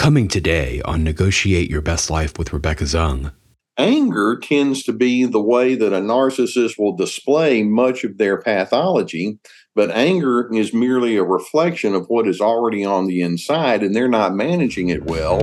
Coming 0.00 0.28
today 0.28 0.80
on 0.86 1.04
Negotiate 1.04 1.68
Your 1.68 1.82
Best 1.82 2.08
Life 2.08 2.38
with 2.38 2.54
Rebecca 2.54 2.84
Zung. 2.84 3.34
Anger 3.76 4.38
tends 4.42 4.82
to 4.84 4.94
be 4.94 5.26
the 5.26 5.42
way 5.42 5.74
that 5.74 5.92
a 5.92 6.00
narcissist 6.00 6.78
will 6.78 6.96
display 6.96 7.62
much 7.64 8.02
of 8.02 8.16
their 8.16 8.40
pathology, 8.40 9.38
but 9.74 9.90
anger 9.90 10.48
is 10.54 10.72
merely 10.72 11.18
a 11.18 11.22
reflection 11.22 11.94
of 11.94 12.06
what 12.06 12.26
is 12.26 12.40
already 12.40 12.82
on 12.82 13.08
the 13.08 13.20
inside, 13.20 13.82
and 13.82 13.94
they're 13.94 14.08
not 14.08 14.34
managing 14.34 14.88
it 14.88 15.04
well. 15.04 15.42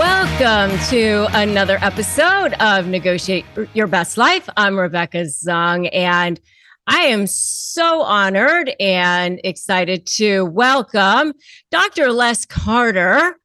Welcome 0.00 0.78
to 0.88 1.26
another 1.34 1.76
episode 1.82 2.54
of 2.54 2.86
Negotiate 2.86 3.44
Your 3.74 3.86
Best 3.86 4.16
Life. 4.16 4.48
I'm 4.56 4.78
Rebecca 4.78 5.24
Zung, 5.24 5.90
and 5.92 6.40
I 6.86 7.00
am 7.00 7.26
so 7.26 8.00
honored 8.00 8.74
and 8.80 9.42
excited 9.44 10.06
to 10.16 10.46
welcome 10.46 11.34
Dr. 11.70 12.12
Les 12.12 12.46
Carter 12.46 13.36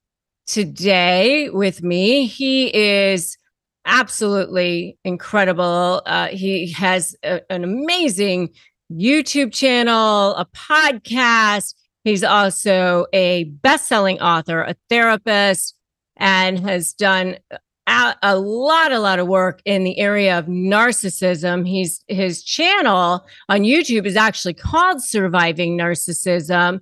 today 0.48 1.50
with 1.50 1.84
me. 1.84 2.26
He 2.26 2.74
is 2.74 3.38
absolutely 3.84 4.98
incredible. 5.04 6.04
Uh, 6.06 6.28
he 6.28 6.72
has 6.72 7.18
a, 7.22 7.42
an 7.52 7.66
amazing 7.66 8.52
YouTube 8.90 9.52
channel, 9.52 10.34
a 10.38 10.46
podcast. 10.56 11.76
He's 12.06 12.24
also 12.24 13.08
a 13.12 13.44
best 13.44 13.90
selling 13.90 14.22
author, 14.22 14.62
a 14.62 14.78
therapist 14.90 15.75
and 16.18 16.60
has 16.60 16.94
done 16.94 17.38
a, 17.88 18.38
lot 18.38 18.92
a 18.92 19.00
lot 19.00 19.20
of 19.20 19.28
work 19.28 19.62
in 19.66 19.84
the 19.84 20.00
area 20.00 20.38
of 20.38 20.46
narcissism. 20.46 21.68
He's 21.68 22.04
his 22.08 22.44
channel 22.44 23.26
on 23.50 23.62
youtube 23.62 24.06
is 24.06 24.16
actually 24.16 24.54
called 24.56 25.04
surviving 25.04 25.78
narcissism. 25.78 26.80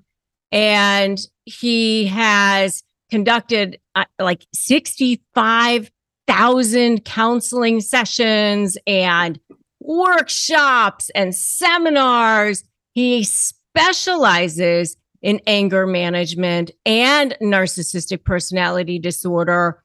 And 0.51 1.19
he 1.45 2.05
has 2.05 2.83
conducted 3.09 3.79
uh, 3.95 4.05
like 4.19 4.45
65,000 4.53 7.05
counseling 7.05 7.81
sessions 7.81 8.77
and 8.87 9.39
workshops 9.79 11.09
and 11.15 11.35
seminars. 11.35 12.63
He 12.93 13.23
specializes 13.23 14.95
in 15.23 15.39
anger 15.47 15.87
management 15.87 16.69
and 16.85 17.35
narcissistic 17.41 18.23
personality 18.23 18.99
disorder. 18.99 19.81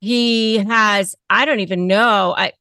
He 0.00 0.58
has, 0.58 1.14
I 1.28 1.44
don't 1.44 1.60
even 1.60 1.86
know, 1.86 2.34
I 2.36 2.52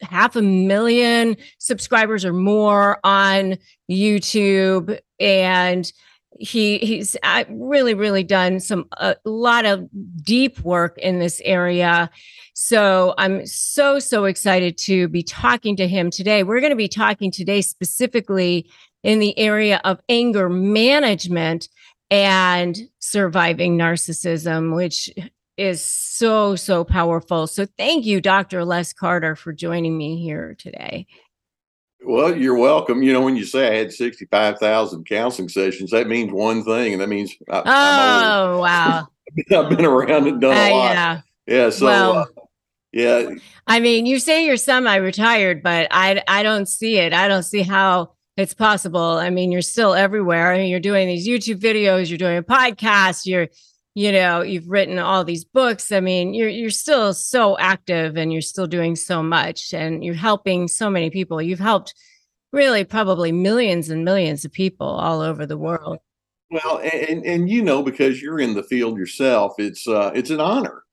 half 0.00 0.34
a 0.34 0.42
million 0.42 1.36
subscribers 1.58 2.24
or 2.24 2.32
more 2.32 2.98
on 3.04 3.58
YouTube. 3.90 4.98
And 5.20 5.92
he 6.40 6.78
he's 6.78 7.16
really 7.50 7.94
really 7.94 8.24
done 8.24 8.58
some 8.58 8.86
a 8.92 9.14
lot 9.26 9.66
of 9.66 9.86
deep 10.22 10.58
work 10.60 10.96
in 10.98 11.18
this 11.18 11.42
area. 11.44 12.10
So 12.54 13.14
i'm 13.18 13.46
so 13.46 13.98
so 13.98 14.24
excited 14.24 14.78
to 14.78 15.08
be 15.08 15.22
talking 15.22 15.76
to 15.76 15.86
him 15.86 16.10
today. 16.10 16.42
We're 16.42 16.60
going 16.60 16.70
to 16.70 16.76
be 16.76 16.88
talking 16.88 17.30
today 17.30 17.60
specifically 17.60 18.66
in 19.02 19.18
the 19.18 19.38
area 19.38 19.80
of 19.84 20.00
anger 20.08 20.48
management 20.48 21.68
and 22.10 22.76
surviving 22.98 23.76
narcissism, 23.76 24.74
which 24.74 25.10
is 25.56 25.82
so, 25.82 26.56
so 26.56 26.84
powerful. 26.84 27.46
So 27.46 27.66
thank 27.78 28.04
you, 28.04 28.20
Dr. 28.20 28.64
Les 28.64 28.92
Carter, 28.92 29.36
for 29.36 29.52
joining 29.52 29.96
me 29.96 30.22
here 30.22 30.54
today. 30.58 31.06
Well, 32.04 32.36
you're 32.36 32.58
welcome. 32.58 33.02
You 33.02 33.12
know, 33.12 33.20
when 33.20 33.36
you 33.36 33.44
say 33.44 33.72
I 33.72 33.76
had 33.78 33.92
65,000 33.92 35.06
counseling 35.06 35.48
sessions, 35.48 35.92
that 35.92 36.08
means 36.08 36.32
one 36.32 36.64
thing, 36.64 36.92
and 36.92 37.00
that 37.00 37.08
means 37.08 37.32
I, 37.48 37.60
oh, 37.60 38.58
wow. 38.58 39.08
I've 39.56 39.70
been 39.70 39.84
around 39.84 40.26
and 40.26 40.40
done 40.40 40.56
a 40.56 40.70
uh, 40.70 40.76
lot. 40.76 40.94
Yeah. 40.94 41.20
Yeah. 41.46 41.70
So, 41.70 41.86
well, 41.86 42.16
uh, 42.18 42.24
yeah. 42.92 43.30
I 43.66 43.80
mean, 43.80 44.06
you 44.06 44.18
say 44.18 44.44
you're 44.44 44.56
semi 44.56 44.96
retired, 44.96 45.62
but 45.62 45.88
I, 45.90 46.22
I 46.26 46.42
don't 46.42 46.66
see 46.66 46.98
it. 46.98 47.12
I 47.12 47.28
don't 47.28 47.44
see 47.44 47.62
how 47.62 48.12
it's 48.36 48.54
possible. 48.54 49.00
I 49.00 49.30
mean, 49.30 49.52
you're 49.52 49.62
still 49.62 49.94
everywhere. 49.94 50.52
I 50.52 50.58
mean, 50.58 50.70
you're 50.70 50.80
doing 50.80 51.08
these 51.08 51.28
YouTube 51.28 51.60
videos, 51.60 52.08
you're 52.08 52.18
doing 52.18 52.38
a 52.38 52.42
podcast, 52.42 53.26
you're, 53.26 53.48
you 53.94 54.10
know, 54.10 54.40
you've 54.40 54.68
written 54.68 54.98
all 54.98 55.24
these 55.24 55.44
books. 55.44 55.92
I 55.92 56.00
mean, 56.00 56.32
you're 56.32 56.48
you're 56.48 56.70
still 56.70 57.12
so 57.12 57.58
active 57.58 58.16
and 58.16 58.32
you're 58.32 58.40
still 58.40 58.66
doing 58.66 58.96
so 58.96 59.22
much 59.22 59.74
and 59.74 60.02
you're 60.02 60.14
helping 60.14 60.66
so 60.66 60.88
many 60.88 61.10
people. 61.10 61.42
You've 61.42 61.58
helped 61.58 61.94
really 62.52 62.84
probably 62.84 63.32
millions 63.32 63.90
and 63.90 64.04
millions 64.04 64.44
of 64.44 64.52
people 64.52 64.86
all 64.86 65.20
over 65.20 65.44
the 65.44 65.58
world. 65.58 65.98
Well, 66.50 66.78
and 66.78 67.24
and 67.24 67.50
you 67.50 67.62
know, 67.62 67.82
because 67.82 68.22
you're 68.22 68.40
in 68.40 68.54
the 68.54 68.62
field 68.62 68.96
yourself, 68.96 69.54
it's 69.58 69.86
uh 69.86 70.10
it's 70.14 70.30
an 70.30 70.40
honor, 70.40 70.84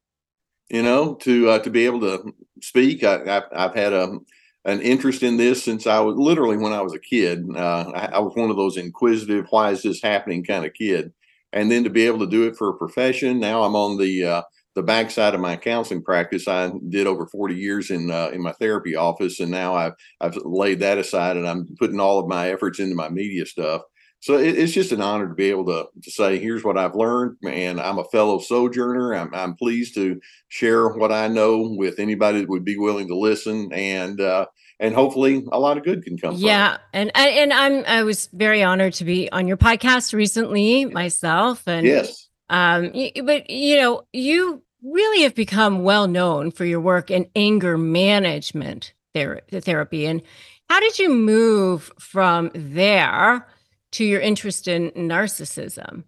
you 0.70 0.84
know, 0.84 1.16
to 1.16 1.50
uh, 1.52 1.60
to 1.60 1.70
be 1.70 1.86
able 1.86 2.02
to 2.02 2.34
speak. 2.62 3.06
I, 3.06 3.24
have 3.26 3.44
I've 3.54 3.76
had 3.76 3.94
a 3.94 4.20
an 4.66 4.82
interest 4.82 5.24
in 5.24 5.38
this 5.38 5.64
since 5.64 5.88
I 5.88 6.00
was 6.00 6.16
literally 6.18 6.58
when 6.58 6.74
I 6.74 6.82
was 6.82 6.94
a 6.94 7.00
kid. 7.00 7.46
Uh, 7.56 7.92
I, 7.96 8.06
I, 8.14 8.20
was 8.20 8.34
one 8.36 8.50
of 8.50 8.58
those 8.58 8.78
inquisitive, 8.78 9.46
why 9.50 9.72
is 9.72 9.82
this 9.82 10.02
happening 10.02 10.44
kind 10.44 10.66
of 10.66 10.74
kid. 10.74 11.14
And 11.54 11.72
then 11.72 11.84
to 11.86 11.90
be 11.90 12.06
able 12.06 12.20
to 12.20 12.28
do 12.28 12.48
it 12.48 12.58
for 12.58 12.70
a 12.70 12.78
profession, 12.78 13.40
now 13.40 13.64
I'm 13.64 13.76
on 13.76 13.98
the 13.98 14.26
uh, 14.26 14.42
the 14.76 14.84
backside 14.84 15.34
of 15.34 15.42
my 15.42 15.58
counseling 15.58 16.04
practice. 16.04 16.48
I 16.48 16.72
did 16.90 17.08
over 17.08 17.26
40 17.26 17.56
years 17.56 17.90
in 17.90 18.12
uh, 18.12 18.30
in 18.32 18.42
my 18.42 18.52
therapy 18.54 18.96
office, 18.96 19.40
and 19.40 19.50
now 19.50 19.74
I've 19.74 19.94
I've 20.22 20.38
laid 20.38 20.80
that 20.82 21.00
aside, 21.00 21.38
and 21.38 21.48
I'm 21.48 21.68
putting 21.80 22.00
all 22.00 22.20
of 22.20 22.28
my 22.28 22.52
efforts 22.52 22.80
into 22.80 22.96
my 22.96 23.10
media 23.10 23.46
stuff. 23.46 23.82
So 24.22 24.38
it, 24.38 24.58
it's 24.58 24.74
just 24.74 24.92
an 24.92 25.02
honor 25.02 25.28
to 25.28 25.34
be 25.34 25.50
able 25.50 25.66
to 25.66 25.88
to 26.04 26.12
say, 26.12 26.40
here's 26.40 26.64
what 26.64 26.78
I've 26.78 26.96
learned, 26.96 27.38
and 27.44 27.80
I'm 27.80 28.00
a 28.00 28.04
fellow 28.06 28.40
sojourner. 28.40 29.16
I'm 29.16 29.34
I'm 29.34 29.56
pleased 29.56 29.96
to 29.96 30.20
share 30.50 30.90
what 30.90 31.12
I 31.12 31.28
know 31.28 31.74
with 31.78 32.00
anybody 32.00 32.42
that 32.42 32.50
would 32.50 32.66
be 32.66 32.78
willing 32.78 33.08
to 33.08 33.18
listen, 33.18 33.72
and 33.72 34.20
uh, 34.20 34.48
and 34.80 34.96
hopefully 34.96 35.46
a 35.52 35.60
lot 35.60 35.78
of 35.78 35.84
good 35.84 36.04
can 36.04 36.18
come 36.18 36.36
yeah 36.36 36.78
and 36.94 37.12
and 37.16 37.54
i'm 37.54 37.84
i 37.86 38.04
was 38.04 38.30
very 38.34 38.64
honored 38.64 38.94
to 38.94 39.04
be 39.04 39.32
on 39.32 39.48
your 39.48 39.58
podcast 39.58 40.14
recently 40.14 40.86
myself 40.86 41.68
and 41.68 41.86
yes 41.86 42.28
um 42.50 42.92
but 43.24 43.50
you 43.50 43.78
know 43.78 44.04
you 44.14 44.64
really 44.84 45.24
have 45.24 45.36
become 45.36 45.84
well 45.84 46.08
known 46.08 46.52
for 46.52 46.66
your 46.66 46.80
work 46.80 47.12
in 47.12 47.30
anger 47.36 47.78
management 47.78 48.94
ther- 49.14 49.42
therapy 49.52 50.06
and 50.06 50.22
how 50.70 50.80
did 50.80 50.98
you 50.98 51.10
move 51.10 51.92
from 52.00 52.50
there 52.54 53.46
to 53.92 54.06
your 54.06 54.22
interest 54.22 54.68
in 54.68 54.92
narcissism 54.92 56.04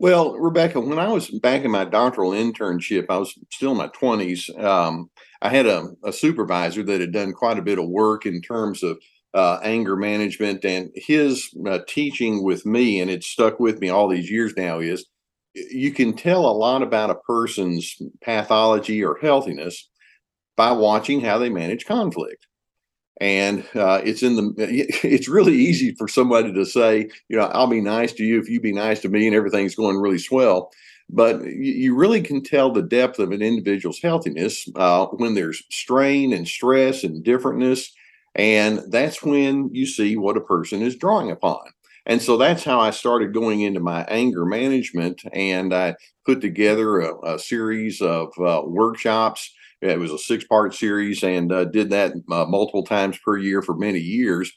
well, 0.00 0.34
Rebecca, 0.34 0.80
when 0.80 0.98
I 0.98 1.08
was 1.08 1.28
back 1.28 1.64
in 1.64 1.72
my 1.72 1.84
doctoral 1.84 2.30
internship, 2.30 3.06
I 3.08 3.16
was 3.16 3.36
still 3.50 3.72
in 3.72 3.78
my 3.78 3.88
20s. 3.88 4.62
Um, 4.62 5.10
I 5.42 5.48
had 5.48 5.66
a, 5.66 5.88
a, 6.04 6.12
supervisor 6.12 6.84
that 6.84 7.00
had 7.00 7.12
done 7.12 7.32
quite 7.32 7.58
a 7.58 7.62
bit 7.62 7.80
of 7.80 7.88
work 7.88 8.24
in 8.24 8.40
terms 8.40 8.84
of 8.84 8.98
uh, 9.34 9.58
anger 9.62 9.96
management, 9.96 10.64
and 10.64 10.90
his 10.94 11.48
uh, 11.66 11.80
teaching 11.88 12.44
with 12.44 12.64
me, 12.64 13.00
and 13.00 13.10
it 13.10 13.24
stuck 13.24 13.58
with 13.58 13.80
me 13.80 13.88
all 13.88 14.08
these 14.08 14.30
years 14.30 14.54
now, 14.56 14.78
is 14.78 15.04
you 15.54 15.92
can 15.92 16.14
tell 16.14 16.46
a 16.46 16.58
lot 16.58 16.82
about 16.82 17.10
a 17.10 17.16
person's 17.16 17.96
pathology 18.22 19.04
or 19.04 19.18
healthiness 19.20 19.90
by 20.56 20.70
watching 20.70 21.20
how 21.20 21.38
they 21.38 21.50
manage 21.50 21.86
conflict 21.86 22.46
and 23.20 23.64
uh, 23.74 24.00
it's 24.04 24.22
in 24.22 24.36
the 24.36 24.54
it's 25.02 25.28
really 25.28 25.54
easy 25.54 25.94
for 25.94 26.08
somebody 26.08 26.52
to 26.52 26.64
say 26.64 27.08
you 27.28 27.36
know 27.36 27.44
i'll 27.46 27.66
be 27.66 27.80
nice 27.80 28.12
to 28.12 28.24
you 28.24 28.40
if 28.40 28.48
you 28.48 28.60
be 28.60 28.72
nice 28.72 29.00
to 29.00 29.08
me 29.08 29.26
and 29.26 29.34
everything's 29.34 29.74
going 29.74 29.96
really 29.96 30.18
swell 30.18 30.70
but 31.10 31.42
you 31.46 31.94
really 31.94 32.20
can 32.20 32.42
tell 32.42 32.70
the 32.70 32.82
depth 32.82 33.18
of 33.18 33.32
an 33.32 33.40
individual's 33.40 33.98
healthiness 33.98 34.68
uh, 34.76 35.06
when 35.06 35.34
there's 35.34 35.62
strain 35.70 36.32
and 36.32 36.46
stress 36.46 37.02
and 37.02 37.24
differentness 37.24 37.88
and 38.34 38.80
that's 38.90 39.22
when 39.22 39.68
you 39.72 39.86
see 39.86 40.16
what 40.16 40.36
a 40.36 40.40
person 40.40 40.80
is 40.80 40.96
drawing 40.96 41.30
upon 41.30 41.60
And 42.06 42.22
so 42.22 42.36
that's 42.38 42.64
how 42.64 42.80
I 42.80 42.90
started 42.90 43.34
going 43.34 43.60
into 43.62 43.80
my 43.80 44.04
anger 44.04 44.46
management. 44.46 45.22
And 45.32 45.74
I 45.74 45.96
put 46.24 46.40
together 46.40 47.00
a, 47.00 47.34
a 47.34 47.38
series 47.38 48.00
of 48.00 48.32
uh, 48.38 48.62
workshops. 48.64 49.52
It 49.80 49.98
was 49.98 50.12
a 50.12 50.18
six 50.18 50.44
part 50.44 50.74
series 50.74 51.22
and 51.22 51.52
uh, 51.52 51.64
did 51.64 51.90
that 51.90 52.12
uh, 52.30 52.44
multiple 52.46 52.84
times 52.84 53.18
per 53.18 53.36
year 53.36 53.62
for 53.62 53.76
many 53.76 54.00
years. 54.00 54.52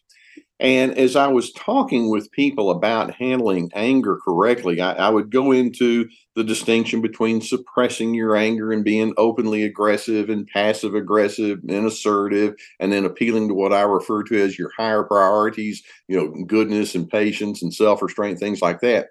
And 0.60 0.96
as 0.96 1.16
I 1.16 1.28
was 1.28 1.52
talking 1.54 2.12
with 2.12 2.32
people 2.32 2.70
about 2.70 3.16
handling 3.16 3.72
anger 3.74 4.20
correctly, 4.24 4.80
I, 4.80 4.94
I, 4.94 5.10
would 5.10 5.32
go 5.32 5.52
into 5.52 6.08
the 6.36 6.44
distinction 6.44 7.02
between 7.02 7.42
suppressing 7.42 8.14
your 8.14 8.36
anger 8.36 8.72
and 8.72 8.84
being 8.84 9.12
openly 9.18 9.64
aggressive 9.64 10.30
and 10.30 10.46
passive 10.46 10.94
aggressive 10.94 11.62
and 11.68 11.88
assertive, 11.88 12.54
and 12.80 12.94
then 12.94 13.06
appealing 13.06 13.48
to 13.48 13.56
what 13.56 13.74
I 13.74 13.82
refer 13.82 14.22
to 14.26 14.40
as 14.40 14.60
your 14.60 14.70
higher 14.78 15.04
priorities, 15.04 15.82
you 16.08 16.16
know, 16.16 16.46
goodness 16.46 16.94
and 16.94 17.10
patience 17.10 17.64
and 17.64 17.74
self 17.74 18.04
restraint, 18.04 18.38
things 18.38 18.62
like 18.62 18.82
that. 18.82 19.08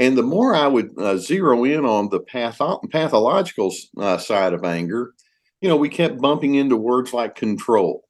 And 0.00 0.18
the 0.18 0.24
more 0.24 0.52
I 0.52 0.66
would 0.66 0.90
uh, 0.98 1.16
zero 1.16 1.62
in 1.62 1.84
on 1.84 2.08
the 2.08 2.18
patho- 2.20 2.90
pathological 2.90 3.72
uh, 3.98 4.18
side 4.18 4.52
of 4.52 4.64
anger, 4.64 5.14
you 5.62 5.68
know, 5.68 5.76
we 5.76 5.88
kept 5.88 6.20
bumping 6.20 6.56
into 6.56 6.76
words 6.76 7.12
like 7.12 7.34
control 7.34 8.02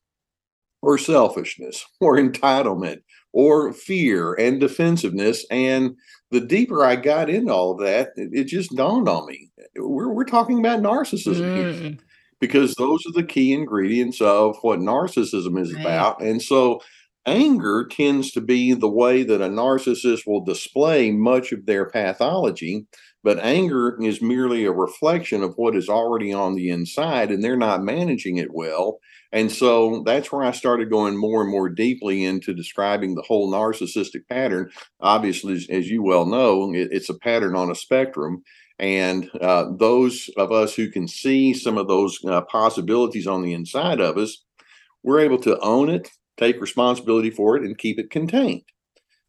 or 0.83 0.99
selfishness 0.99 1.85
or 2.01 2.17
entitlement 2.17 3.03
or 3.33 3.73
fear 3.73 4.35
and 4.35 4.61
defensiveness. 4.61 5.47
And 5.51 5.95
the 6.31 6.41
deeper 6.41 6.85
I 6.85 6.97
got 6.97 7.31
into 7.31 7.53
all 7.53 7.73
of 7.73 7.81
that, 7.87 8.11
it, 8.17 8.31
it 8.33 8.45
just 8.45 8.75
dawned 8.75 9.09
on 9.09 9.27
me 9.27 9.53
we're, 9.77 10.09
we're 10.09 10.25
talking 10.25 10.59
about 10.59 10.81
narcissism 10.81 11.43
mm. 11.43 11.81
here 11.81 11.99
because 12.41 12.75
those 12.75 13.05
are 13.07 13.13
the 13.13 13.25
key 13.25 13.53
ingredients 13.53 14.21
of 14.21 14.57
what 14.63 14.81
narcissism 14.81 15.61
is 15.61 15.73
right. 15.75 15.81
about. 15.81 16.21
And 16.21 16.43
so 16.43 16.81
anger 17.27 17.87
tends 17.89 18.33
to 18.33 18.41
be 18.41 18.73
the 18.75 18.91
way 18.91 19.23
that 19.23 19.41
a 19.41 19.49
narcissist 19.49 20.27
will 20.27 20.45
display 20.45 21.13
much 21.13 21.53
of 21.53 21.67
their 21.67 21.89
pathology. 21.89 22.87
But 23.25 23.39
anger 23.39 23.97
is 24.03 24.21
merely 24.21 24.65
a 24.65 24.73
reflection 24.73 25.43
of 25.43 25.55
what 25.55 25.77
is 25.77 25.89
already 25.89 26.33
on 26.33 26.57
the 26.57 26.71
inside, 26.71 27.31
and 27.31 27.43
they're 27.43 27.57
not 27.57 27.85
managing 27.85 28.39
it 28.39 28.53
well. 28.53 28.99
And 29.31 29.51
so 29.51 30.03
that's 30.05 30.31
where 30.31 30.45
I 30.45 30.51
started 30.51 30.91
going 30.91 31.17
more 31.17 31.41
and 31.41 31.51
more 31.51 31.69
deeply 31.69 32.25
into 32.25 32.53
describing 32.53 33.15
the 33.15 33.23
whole 33.23 33.51
narcissistic 33.51 34.29
pattern. 34.29 34.71
Obviously, 35.01 35.55
as, 35.71 35.89
you 35.89 36.03
well 36.03 36.27
know, 36.27 36.73
it's 36.75 37.09
a 37.09 37.19
pattern 37.19 37.55
on 37.55 37.71
a 37.71 37.75
spectrum. 37.75 38.43
And 38.79 39.31
uh, 39.41 39.67
those 39.79 40.29
of 40.37 40.51
us 40.51 40.75
who 40.75 40.91
can 40.91 41.07
see 41.07 41.55
some 41.55 41.79
of 41.79 41.87
those 41.87 42.19
uh, 42.25 42.41
possibilities 42.43 43.29
on 43.29 43.43
the 43.43 43.53
inside 43.53 44.01
of 44.01 44.19
us, 44.19 44.45
we're 45.05 45.21
able 45.21 45.39
to 45.39 45.59
own 45.61 45.89
it, 45.89 46.11
take 46.37 46.61
responsibility 46.61 47.31
for 47.31 47.57
it, 47.57 47.63
and 47.63 47.79
keep 47.79 47.99
it 47.99 48.11
contained. 48.11 48.65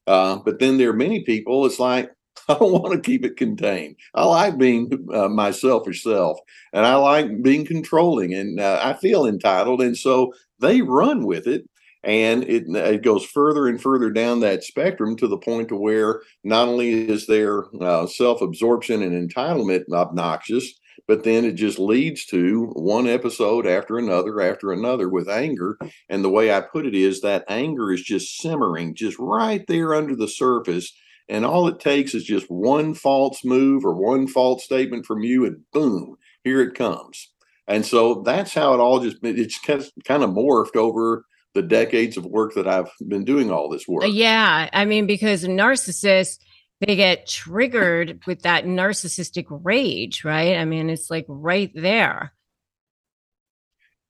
Uh, 0.08 0.38
but 0.38 0.60
then 0.60 0.78
there 0.78 0.90
are 0.90 0.94
many 0.94 1.24
people, 1.24 1.66
it's 1.66 1.80
like, 1.80 2.12
I 2.50 2.56
don't 2.56 2.72
want 2.72 2.94
to 2.94 3.00
keep 3.00 3.24
it 3.26 3.38
contained. 3.38 3.96
I 4.14 4.26
like 4.26 4.58
being 4.58 5.08
uh, 5.14 5.30
my 5.30 5.52
selfish 5.52 6.04
self, 6.04 6.40
and 6.74 6.86
I 6.86 6.96
like 6.96 7.42
being 7.42 7.66
controlling, 7.66 8.34
and 8.34 8.60
uh, 8.60 8.80
I 8.82 8.94
feel 8.94 9.26
entitled, 9.26 9.82
and 9.82 9.98
so 9.98 10.34
they 10.60 10.82
run 10.82 11.26
with 11.26 11.48
it, 11.48 11.68
and 12.04 12.44
it 12.44 12.66
it 12.68 13.04
goes 13.04 13.26
further 13.26 13.68
and 13.68 13.82
further 13.82 14.10
down 14.10 14.40
that 14.42 14.64
spectrum 14.64 15.16
to 15.18 15.28
the 15.28 15.38
point 15.38 15.70
to 15.70 15.76
where 15.76 16.22
not 16.44 16.68
only 16.68 17.10
is 17.10 17.28
their 17.28 17.66
uh, 17.82 18.08
self 18.08 18.42
absorption 18.42 19.02
and 19.04 19.30
entitlement 19.30 19.84
obnoxious, 19.92 20.74
but 21.08 21.24
then 21.24 21.46
it 21.46 21.54
just 21.54 21.80
leads 21.80 22.26
to 22.26 22.68
one 22.74 23.08
episode 23.08 23.66
after 23.68 23.98
another 23.98 24.42
after 24.42 24.72
another 24.72 25.10
with 25.10 25.30
anger. 25.30 25.78
And 26.10 26.24
the 26.24 26.30
way 26.30 26.54
I 26.54 26.62
put 26.62 26.86
it 26.86 26.96
is 26.96 27.22
that 27.22 27.46
anger 27.48 27.92
is 27.92 28.02
just 28.02 28.38
simmering, 28.38 28.96
just 28.96 29.18
right 29.20 29.66
there 29.68 29.94
under 29.94 30.16
the 30.16 30.28
surface 30.28 30.92
and 31.30 31.46
all 31.46 31.68
it 31.68 31.80
takes 31.80 32.14
is 32.14 32.24
just 32.24 32.50
one 32.50 32.94
false 32.94 33.44
move 33.44 33.86
or 33.86 33.94
one 33.94 34.28
false 34.28 34.64
statement 34.64 35.06
from 35.06 35.24
you, 35.24 35.46
and 35.46 35.62
boom, 35.72 36.16
here 36.44 36.62
it 36.62 36.76
comes. 36.76 37.30
And 37.68 37.86
so 37.86 38.22
that's 38.26 38.54
how 38.54 38.74
it 38.74 38.80
all 38.80 39.00
just 39.00 39.18
it's 39.24 39.58
kind 39.60 40.24
of 40.24 40.30
morphed 40.32 40.76
over 40.76 41.26
the 41.54 41.62
decades 41.62 42.18
of 42.18 42.26
work 42.26 42.54
that 42.56 42.68
I've 42.68 42.92
been 43.08 43.24
doing 43.24 43.52
all 43.52 43.70
this 43.70 43.88
work. 43.88 44.04
Yeah, 44.08 44.70
I 44.74 44.86
mean 44.86 45.08
because 45.08 45.46
narcissists 45.46 46.40
they 46.86 46.96
get 46.96 47.28
triggered 47.28 48.20
with 48.28 48.42
that 48.42 48.66
narcissistic 48.66 49.46
rage, 49.50 50.26
right? 50.26 50.58
I 50.58 50.66
mean 50.66 50.90
it's 50.90 51.10
like 51.10 51.26
right 51.30 51.72
there. 51.74 52.34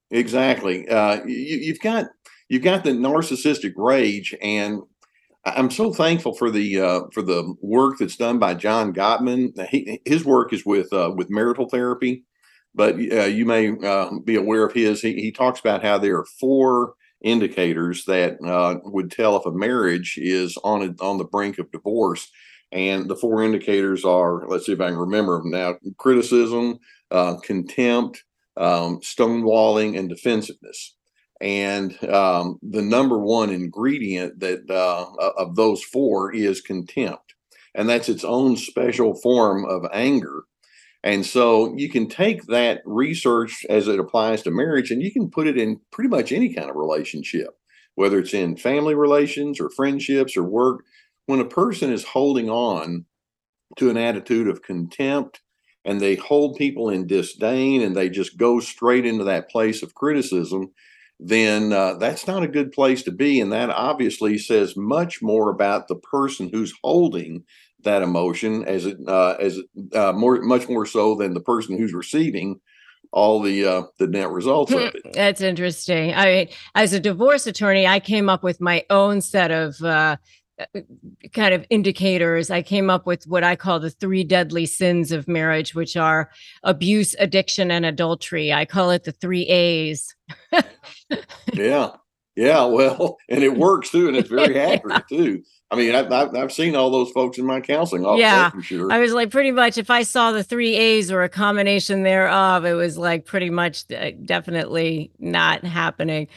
Exactly. 0.09 0.88
Uh, 0.88 1.24
you, 1.25 1.57
you've 1.57 1.80
got 1.80 2.06
you've 2.48 2.63
got 2.63 2.83
the 2.83 2.92
narcissistic 2.92 3.74
rage, 3.75 4.36
and 4.42 4.81
I'm 5.45 5.69
so 5.69 5.92
thankful 5.92 6.34
for 6.34 6.50
the 6.50 6.80
uh, 6.80 7.01
for 7.12 7.22
the 7.22 7.54
work 7.62 7.98
that's 7.98 8.16
done 8.16 8.40
by 8.40 8.54
John 8.54 8.94
Gottman. 8.94 9.68
He, 9.68 10.00
his 10.06 10.24
work 10.24 10.54
is 10.54 10.66
with 10.66 10.92
uh, 10.94 11.12
with 11.16 11.30
marital 11.30 11.68
therapy, 11.68 12.24
but 12.74 12.95
uh, 12.95 13.25
you 13.25 13.45
may 13.45 13.72
uh, 13.86 14.19
be 14.24 14.36
aware 14.36 14.66
of 14.66 14.74
his. 14.74 15.01
He, 15.01 15.16
he, 15.16 15.31
talks 15.31 15.60
about 15.60 15.84
how 15.84 15.98
there 15.98 16.18
are 16.18 16.25
four 16.40 16.94
indicators 17.22 18.06
that 18.06 18.38
uh, 18.45 18.80
would 18.86 19.12
tell 19.12 19.36
if 19.36 19.45
a 19.45 19.51
marriage 19.51 20.18
is 20.18 20.57
on 20.63 20.81
a, 20.81 21.04
on 21.04 21.18
the 21.18 21.25
brink 21.25 21.57
of 21.57 21.72
divorce, 21.72 22.31
and 22.72 23.10
the 23.10 23.16
four 23.16 23.44
indicators 23.44 24.06
are 24.06 24.48
let's 24.48 24.66
see 24.66 24.74
if 24.74 24.80
I 24.80 24.92
can 24.92 24.98
remember 24.98 25.40
them 25.40 25.51
now: 25.51 25.75
criticism, 25.98 26.80
uh, 27.12 27.36
contempt, 27.44 28.24
um, 28.56 29.01
stonewalling, 29.01 30.00
and 30.00 30.07
defensiveness 30.07 30.95
and 31.41 32.01
um, 32.06 32.59
the 32.62 32.81
number 32.81 33.19
one 33.19 33.50
ingredient 33.50 34.39
that 34.39 34.69
uh, 34.69 35.06
of 35.38 35.56
those 35.56 35.83
four 35.83 36.33
is 36.33 36.62
contempt. 36.62 37.33
And 37.75 37.89
that's 37.89 38.09
its 38.09 38.24
own 38.24 38.56
special 38.56 39.15
form 39.15 39.65
of 39.65 39.85
anger. 39.91 40.44
And 41.03 41.25
so 41.25 41.74
you 41.75 41.89
can 41.89 42.07
take 42.07 42.44
that 42.45 42.81
research 42.85 43.65
as 43.69 43.88
it 43.88 44.00
applies 44.00 44.44
to 44.44 44.51
marriage 44.51 44.91
and 44.91 45.01
you 45.01 45.12
can 45.12 45.30
put 45.30 45.47
it 45.47 45.57
in 45.57 45.81
pretty 45.91 46.09
much 46.09 46.31
any 46.31 46.53
kind 46.53 46.69
of 46.69 46.75
relationship 46.75 47.50
whether 47.95 48.19
it's 48.19 48.33
in 48.33 48.57
family 48.57 48.95
relations 48.95 49.59
or 49.59 49.69
friendships 49.69 50.35
or 50.35 50.44
work. 50.44 50.83
When 51.25 51.39
a 51.39 51.45
person 51.45 51.91
is 51.91 52.03
holding 52.03 52.50
on 52.50 53.06
to 53.77 53.89
an 53.89 53.97
attitude 53.97 54.47
of 54.47 54.62
contempt 54.62 55.41
and 55.85 56.01
they 56.01 56.15
hold 56.15 56.57
people 56.57 56.89
in 56.89 57.07
disdain 57.07 57.81
and 57.81 57.95
they 57.95 58.09
just 58.09 58.38
go 58.38 58.59
straight 58.59 59.06
into 59.06 59.24
that 59.24 59.50
place 59.50 59.81
of 59.83 59.95
criticism 59.95 60.71
then 61.19 61.71
uh, 61.71 61.95
that's 61.95 62.27
not 62.27 62.44
a 62.44 62.48
good 62.48 62.71
place 62.71 63.04
to 63.04 63.12
be. 63.12 63.39
And 63.39 63.51
that 63.51 63.69
obviously 63.69 64.38
says 64.38 64.75
much 64.75 65.21
more 65.21 65.50
about 65.50 65.88
the 65.88 65.95
person 65.95 66.50
who's 66.51 66.74
holding 66.83 67.44
that 67.83 68.01
emotion 68.01 68.65
as 68.65 68.86
it 68.86 68.98
uh, 69.07 69.36
as 69.39 69.60
uh, 69.94 70.13
more 70.13 70.42
much 70.42 70.68
more 70.68 70.86
so 70.86 71.15
than 71.15 71.33
the 71.33 71.42
person 71.42 71.77
who's 71.77 71.94
receiving 71.94 72.59
all 73.11 73.42
the 73.42 73.66
uh, 73.66 73.83
the 73.99 74.07
net 74.07 74.30
results 74.31 74.71
of 74.71 74.81
it. 74.81 74.95
That's 75.14 75.42
interesting. 75.42 76.14
I 76.14 76.26
mean, 76.26 76.47
as 76.76 76.94
a 76.94 76.99
divorce 76.99 77.45
attorney, 77.45 77.85
I 77.85 77.99
came 77.99 78.30
up 78.30 78.44
with 78.44 78.59
my 78.59 78.83
own 78.90 79.21
set 79.21 79.52
of 79.52 79.76
uh, 79.81 79.88
uh, 79.88 80.16
kind 81.33 81.54
of 81.54 81.66
indicators, 81.69 82.50
I 82.50 82.62
came 82.62 82.90
up 82.90 83.06
with 83.06 83.26
what 83.28 83.44
I 83.44 83.56
call 83.56 83.80
the 83.80 83.90
three 83.90 84.24
deadly 84.24 84.66
sins 84.66 85.12
of 85.12 85.28
marriage, 85.28 85.74
which 85.74 85.98
are 85.98 86.30
abuse, 86.64 87.16
addiction, 87.19 87.72
and 87.72 87.86
adultery. 87.86 88.54
I 88.54 88.66
call 88.66 88.92
it 88.92 89.04
the 89.04 89.12
three 89.12 89.44
A's. 89.44 90.16
yeah. 91.54 91.92
Yeah. 92.36 92.66
Well, 92.66 93.18
and 93.30 93.44
it 93.44 93.57
works 93.57 93.90
too. 93.92 94.07
And 94.07 94.18
it's 94.18 94.30
very 94.30 94.56
yeah. 94.56 94.74
accurate 94.74 95.07
too. 95.10 95.44
I 95.72 95.76
mean, 95.76 95.95
I've, 95.95 96.12
I've, 96.12 96.36
I've, 96.36 96.52
seen 96.52 96.76
all 96.76 96.92
those 96.92 97.10
folks 97.10 97.40
in 97.40 97.45
my 97.45 97.60
counseling 97.60 98.06
office. 98.06 98.19
Yeah. 98.19 98.52
Sure. 98.62 98.92
I 98.92 99.00
was 99.00 99.12
like, 99.12 99.31
pretty 99.31 99.50
much, 99.50 99.80
if 99.80 99.90
I 99.90 100.04
saw 100.04 100.31
the 100.31 100.44
three 100.44 100.76
A's 100.76 101.12
or 101.12 101.24
a 101.24 101.30
combination 101.30 102.04
thereof, 102.04 102.64
it 102.64 102.74
was 102.74 102.95
like 102.95 103.26
pretty 103.26 103.50
much 103.50 103.86
uh, 103.92 104.12
definitely 104.24 105.10
not 105.18 105.64
happening. 105.64 106.28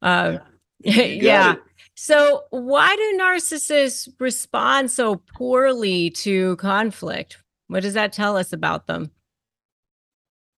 Uh, 0.00 0.38
yeah. 0.80 1.52
It. 1.52 1.58
So, 2.04 2.42
why 2.50 2.96
do 2.96 3.16
narcissists 3.16 4.08
respond 4.18 4.90
so 4.90 5.22
poorly 5.36 6.10
to 6.10 6.56
conflict? 6.56 7.38
What 7.68 7.84
does 7.84 7.94
that 7.94 8.12
tell 8.12 8.36
us 8.36 8.52
about 8.52 8.88
them? 8.88 9.12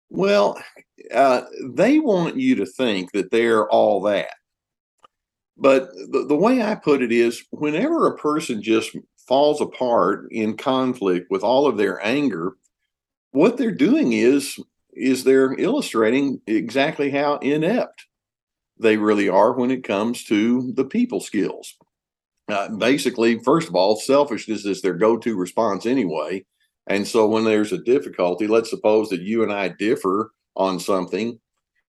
Well, 0.10 0.58
uh, 1.14 1.42
they 1.66 2.00
want 2.00 2.38
you 2.38 2.56
to 2.56 2.66
think 2.66 3.12
that 3.12 3.30
they're 3.30 3.70
all 3.70 4.04
that. 4.04 4.30
But 5.58 5.90
the, 6.14 6.28
the 6.30 6.36
way 6.38 6.64
I 6.64 6.76
put 6.76 7.02
it 7.02 7.12
is 7.12 7.44
whenever 7.52 8.08
a 8.08 8.18
person 8.18 8.64
just 8.64 8.96
falls 9.28 9.60
apart 9.60 10.30
in 10.32 10.56
conflict 10.56 11.30
with 11.30 11.44
all 11.44 11.68
of 11.68 11.76
their 11.76 12.00
anger, 12.06 12.54
what 13.32 13.58
they're 13.58 13.72
doing 13.72 14.14
is 14.14 14.58
is 14.94 15.26
they're 15.26 15.60
illustrating 15.60 16.40
exactly 16.48 17.12
how 17.12 17.36
inept 17.40 18.06
they 18.80 18.98
really 18.98 19.30
are 19.30 19.54
when 19.54 19.72
it 19.72 19.84
comes 19.84 20.24
to 20.26 20.72
the 20.74 20.86
people 20.86 21.20
skills. 21.20 21.76
Uh, 22.50 22.70
basically, 22.70 23.40
first 23.40 23.70
of 23.70 23.76
all, 23.76 23.96
selfishness 23.96 24.66
is 24.66 24.82
their 24.82 24.94
go 24.94 25.18
to 25.18 25.38
response 25.38 25.86
anyway. 25.86 26.46
And 26.88 27.08
so 27.08 27.28
when 27.28 27.46
there's 27.46 27.72
a 27.72 27.78
difficulty, 27.78 28.48
let's 28.48 28.70
suppose 28.70 29.10
that 29.10 29.22
you 29.22 29.44
and 29.44 29.54
I 29.54 29.70
differ 29.70 30.32
on 30.56 30.80
something. 30.80 31.40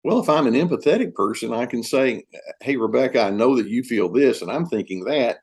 Well, 0.05 0.21
if 0.21 0.29
I'm 0.29 0.47
an 0.47 0.55
empathetic 0.55 1.15
person, 1.15 1.53
I 1.53 1.67
can 1.67 1.83
say, 1.83 2.25
Hey, 2.61 2.77
Rebecca, 2.77 3.23
I 3.23 3.31
know 3.31 3.57
that 3.57 3.69
you 3.69 3.83
feel 3.83 4.09
this, 4.09 4.43
and 4.43 4.51
I'm 4.51 4.67
thinking 4.67 5.05
that. 5.05 5.39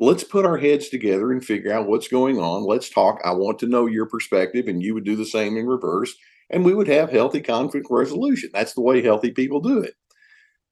let's 0.00 0.24
put 0.24 0.44
our 0.44 0.58
heads 0.58 0.88
together 0.88 1.32
and 1.32 1.44
figure 1.44 1.72
out 1.72 1.88
what's 1.88 2.08
going 2.08 2.38
on. 2.38 2.64
Let's 2.64 2.90
talk. 2.90 3.20
I 3.24 3.32
want 3.32 3.58
to 3.60 3.66
know 3.66 3.86
your 3.86 4.06
perspective, 4.06 4.68
and 4.68 4.82
you 4.82 4.94
would 4.94 5.04
do 5.04 5.16
the 5.16 5.24
same 5.24 5.56
in 5.56 5.66
reverse. 5.66 6.14
And 6.50 6.64
we 6.64 6.74
would 6.74 6.88
have 6.88 7.10
healthy 7.10 7.40
conflict 7.40 7.86
resolution. 7.90 8.50
That's 8.52 8.74
the 8.74 8.82
way 8.82 9.02
healthy 9.02 9.30
people 9.32 9.60
do 9.60 9.80
it. 9.80 9.94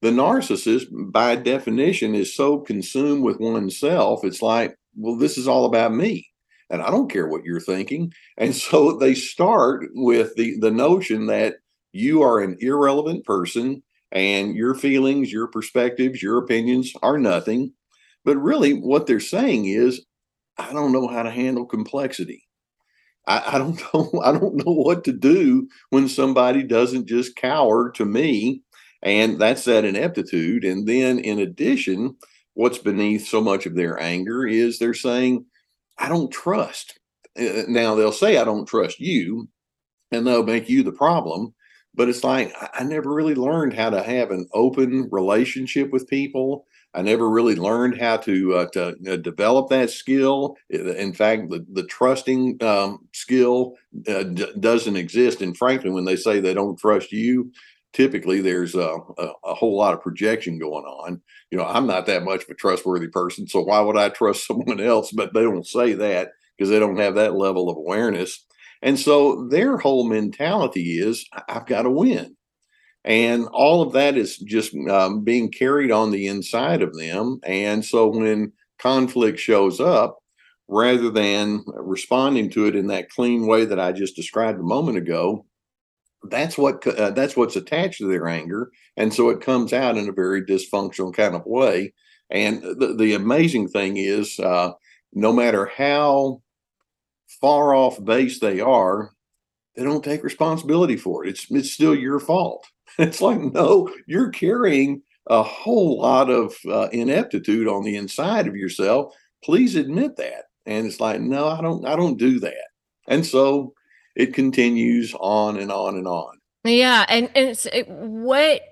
The 0.04 0.10
narcissist, 0.10 0.88
by 0.90 1.34
definition, 1.34 2.14
is 2.14 2.36
so 2.36 2.58
consumed 2.58 3.24
with 3.24 3.40
oneself, 3.40 4.22
it's 4.22 4.42
like, 4.42 4.76
well, 4.94 5.16
this 5.16 5.38
is 5.38 5.48
all 5.48 5.64
about 5.64 5.94
me. 5.94 6.28
And 6.68 6.82
I 6.82 6.90
don't 6.90 7.10
care 7.10 7.26
what 7.26 7.44
you're 7.44 7.58
thinking. 7.58 8.12
And 8.36 8.54
so 8.66 8.98
they 8.98 9.14
start 9.14 9.88
with 9.94 10.34
the, 10.36 10.58
the 10.60 10.70
notion 10.70 11.24
that 11.28 11.54
you 11.92 12.20
are 12.20 12.40
an 12.40 12.58
irrelevant 12.60 13.24
person 13.24 13.82
and 14.12 14.54
your 14.54 14.74
feelings, 14.74 15.32
your 15.32 15.46
perspectives, 15.46 16.22
your 16.22 16.36
opinions 16.36 16.92
are 17.02 17.16
nothing. 17.16 17.72
But 18.26 18.36
really, 18.36 18.74
what 18.74 19.06
they're 19.06 19.20
saying 19.20 19.64
is, 19.64 20.04
I 20.58 20.70
don't 20.74 20.92
know 20.92 21.08
how 21.08 21.22
to 21.22 21.30
handle 21.30 21.64
complexity. 21.64 22.46
I, 23.26 23.54
I, 23.54 23.58
don't 23.58 23.80
know. 23.94 24.20
I 24.22 24.32
don't 24.32 24.66
know 24.66 24.72
what 24.74 25.02
to 25.04 25.14
do 25.14 25.66
when 25.88 26.10
somebody 26.10 26.62
doesn't 26.62 27.06
just 27.06 27.36
cower 27.36 27.90
to 27.92 28.04
me, 28.04 28.63
and 29.04 29.38
that's 29.38 29.64
that 29.64 29.84
ineptitude. 29.84 30.64
And 30.64 30.86
then, 30.86 31.18
in 31.18 31.38
addition, 31.38 32.16
what's 32.54 32.78
beneath 32.78 33.26
so 33.26 33.40
much 33.40 33.66
of 33.66 33.74
their 33.74 34.00
anger 34.00 34.46
is 34.46 34.78
they're 34.78 34.94
saying, 34.94 35.46
"I 35.98 36.08
don't 36.08 36.32
trust." 36.32 36.98
Uh, 37.38 37.64
now 37.68 37.94
they'll 37.94 38.12
say, 38.12 38.38
"I 38.38 38.44
don't 38.44 38.66
trust 38.66 39.00
you," 39.00 39.48
and 40.12 40.26
they'll 40.26 40.44
make 40.44 40.68
you 40.68 40.82
the 40.82 40.92
problem 40.92 41.54
but 41.94 42.08
it's 42.08 42.24
like 42.24 42.52
I 42.74 42.82
never 42.84 43.12
really 43.12 43.34
learned 43.34 43.74
how 43.74 43.90
to 43.90 44.02
have 44.02 44.30
an 44.30 44.48
open 44.52 45.08
relationship 45.10 45.90
with 45.90 46.08
people. 46.08 46.66
I 46.92 47.02
never 47.02 47.28
really 47.28 47.56
learned 47.56 48.00
how 48.00 48.18
to 48.18 48.54
uh, 48.54 48.66
to 48.72 48.96
uh, 49.08 49.16
develop 49.16 49.68
that 49.70 49.90
skill. 49.90 50.56
In 50.70 51.12
fact, 51.12 51.50
the 51.50 51.64
the 51.72 51.84
trusting 51.84 52.62
um, 52.62 53.08
skill 53.12 53.74
uh, 54.08 54.24
d- 54.24 54.52
doesn't 54.60 54.96
exist. 54.96 55.40
And 55.40 55.56
frankly, 55.56 55.90
when 55.90 56.04
they 56.04 56.16
say 56.16 56.40
they 56.40 56.54
don't 56.54 56.78
trust 56.78 57.12
you, 57.12 57.52
typically 57.94 58.40
there's 58.40 58.74
a, 58.74 58.98
a, 59.18 59.28
a, 59.44 59.54
whole 59.54 59.76
lot 59.76 59.94
of 59.94 60.02
projection 60.02 60.58
going 60.58 60.84
on. 60.84 61.22
You 61.50 61.58
know, 61.58 61.64
I'm 61.64 61.86
not 61.86 62.06
that 62.06 62.24
much 62.24 62.42
of 62.42 62.50
a 62.50 62.54
trustworthy 62.54 63.08
person, 63.08 63.46
so 63.46 63.62
why 63.62 63.80
would 63.80 63.96
I 63.96 64.10
trust 64.10 64.46
someone 64.46 64.80
else? 64.80 65.12
But 65.12 65.32
they 65.32 65.42
don't 65.42 65.66
say 65.66 65.94
that 65.94 66.32
because 66.58 66.70
they 66.70 66.78
don't 66.78 66.98
have 66.98 67.14
that 67.14 67.34
level 67.34 67.70
of 67.70 67.76
awareness. 67.76 68.44
And 68.82 68.98
so 68.98 69.48
their 69.48 69.78
whole 69.78 70.04
mentality 70.04 70.98
is 70.98 71.24
I've 71.48 71.66
got 71.66 71.82
to 71.82 71.90
win. 71.90 72.36
And 73.04 73.46
all 73.52 73.82
of 73.82 73.92
that 73.92 74.16
is 74.16 74.38
just 74.38 74.74
um, 74.90 75.24
being 75.24 75.50
carried 75.50 75.90
on 75.90 76.10
the 76.10 76.26
inside 76.26 76.82
of 76.82 76.96
them. 76.96 77.38
And 77.44 77.84
so 77.84 78.08
when 78.08 78.52
conflict 78.78 79.38
shows 79.38 79.80
up, 79.80 80.18
rather 80.68 81.10
than 81.10 81.62
responding 81.66 82.48
to 82.50 82.66
it 82.66 82.74
in 82.74 82.86
that 82.86 83.10
clean 83.10 83.46
way 83.46 83.66
that 83.66 83.78
I 83.78 83.92
just 83.92 84.16
described 84.16 84.58
a 84.58 84.62
moment 84.62 84.96
ago, 84.96 85.44
that's 86.30 86.56
what 86.56 86.86
uh, 86.86 87.10
that's 87.10 87.36
what's 87.36 87.56
attached 87.56 87.98
to 87.98 88.08
their 88.08 88.28
anger, 88.28 88.70
and 88.96 89.12
so 89.12 89.30
it 89.30 89.40
comes 89.40 89.72
out 89.72 89.96
in 89.96 90.08
a 90.08 90.12
very 90.12 90.42
dysfunctional 90.42 91.14
kind 91.14 91.34
of 91.34 91.44
way. 91.46 91.92
And 92.30 92.62
the, 92.62 92.94
the 92.98 93.14
amazing 93.14 93.68
thing 93.68 93.96
is, 93.96 94.40
uh, 94.40 94.72
no 95.12 95.32
matter 95.32 95.66
how 95.66 96.42
far 97.40 97.74
off 97.74 98.02
base 98.02 98.40
they 98.40 98.60
are, 98.60 99.10
they 99.76 99.84
don't 99.84 100.04
take 100.04 100.24
responsibility 100.24 100.96
for 100.96 101.24
it. 101.24 101.30
It's 101.30 101.50
it's 101.50 101.72
still 101.72 101.94
your 101.94 102.20
fault. 102.20 102.66
It's 102.96 103.20
like 103.20 103.40
no, 103.40 103.92
you're 104.06 104.30
carrying 104.30 105.02
a 105.26 105.42
whole 105.42 106.00
lot 106.00 106.30
of 106.30 106.54
uh, 106.70 106.88
ineptitude 106.92 107.66
on 107.66 107.82
the 107.82 107.96
inside 107.96 108.46
of 108.46 108.54
yourself. 108.54 109.12
Please 109.42 109.74
admit 109.74 110.14
that. 110.16 110.44
And 110.64 110.86
it's 110.86 111.00
like 111.00 111.20
no, 111.20 111.48
I 111.48 111.60
don't 111.60 111.84
I 111.84 111.96
don't 111.96 112.18
do 112.18 112.38
that. 112.40 112.68
And 113.08 113.26
so 113.26 113.74
it 114.14 114.34
continues 114.34 115.14
on 115.18 115.58
and 115.58 115.70
on 115.70 115.96
and 115.96 116.06
on. 116.06 116.38
Yeah, 116.64 117.04
and 117.08 117.30
and 117.34 117.48
it's 117.48 117.66
it, 117.66 117.88
what 117.88 118.62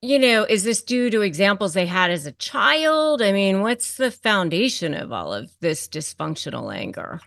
you 0.00 0.18
know 0.18 0.44
is 0.44 0.64
this 0.64 0.82
due 0.82 1.10
to 1.10 1.20
examples 1.20 1.74
they 1.74 1.86
had 1.86 2.10
as 2.10 2.26
a 2.26 2.32
child? 2.32 3.20
I 3.20 3.32
mean, 3.32 3.60
what's 3.60 3.96
the 3.96 4.10
foundation 4.10 4.94
of 4.94 5.12
all 5.12 5.32
of 5.32 5.50
this 5.60 5.86
dysfunctional 5.88 6.74
anger? 6.74 7.20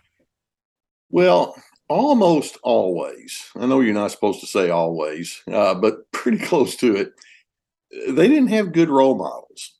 Well, 1.10 1.56
almost 1.88 2.58
always. 2.62 3.46
I 3.56 3.66
know 3.66 3.80
you're 3.80 3.94
not 3.94 4.10
supposed 4.10 4.40
to 4.40 4.46
say 4.46 4.70
always, 4.70 5.40
uh, 5.50 5.74
but 5.74 6.10
pretty 6.12 6.38
close 6.44 6.76
to 6.76 6.96
it. 6.96 7.12
They 8.08 8.28
didn't 8.28 8.48
have 8.48 8.72
good 8.72 8.90
role 8.90 9.16
models. 9.16 9.77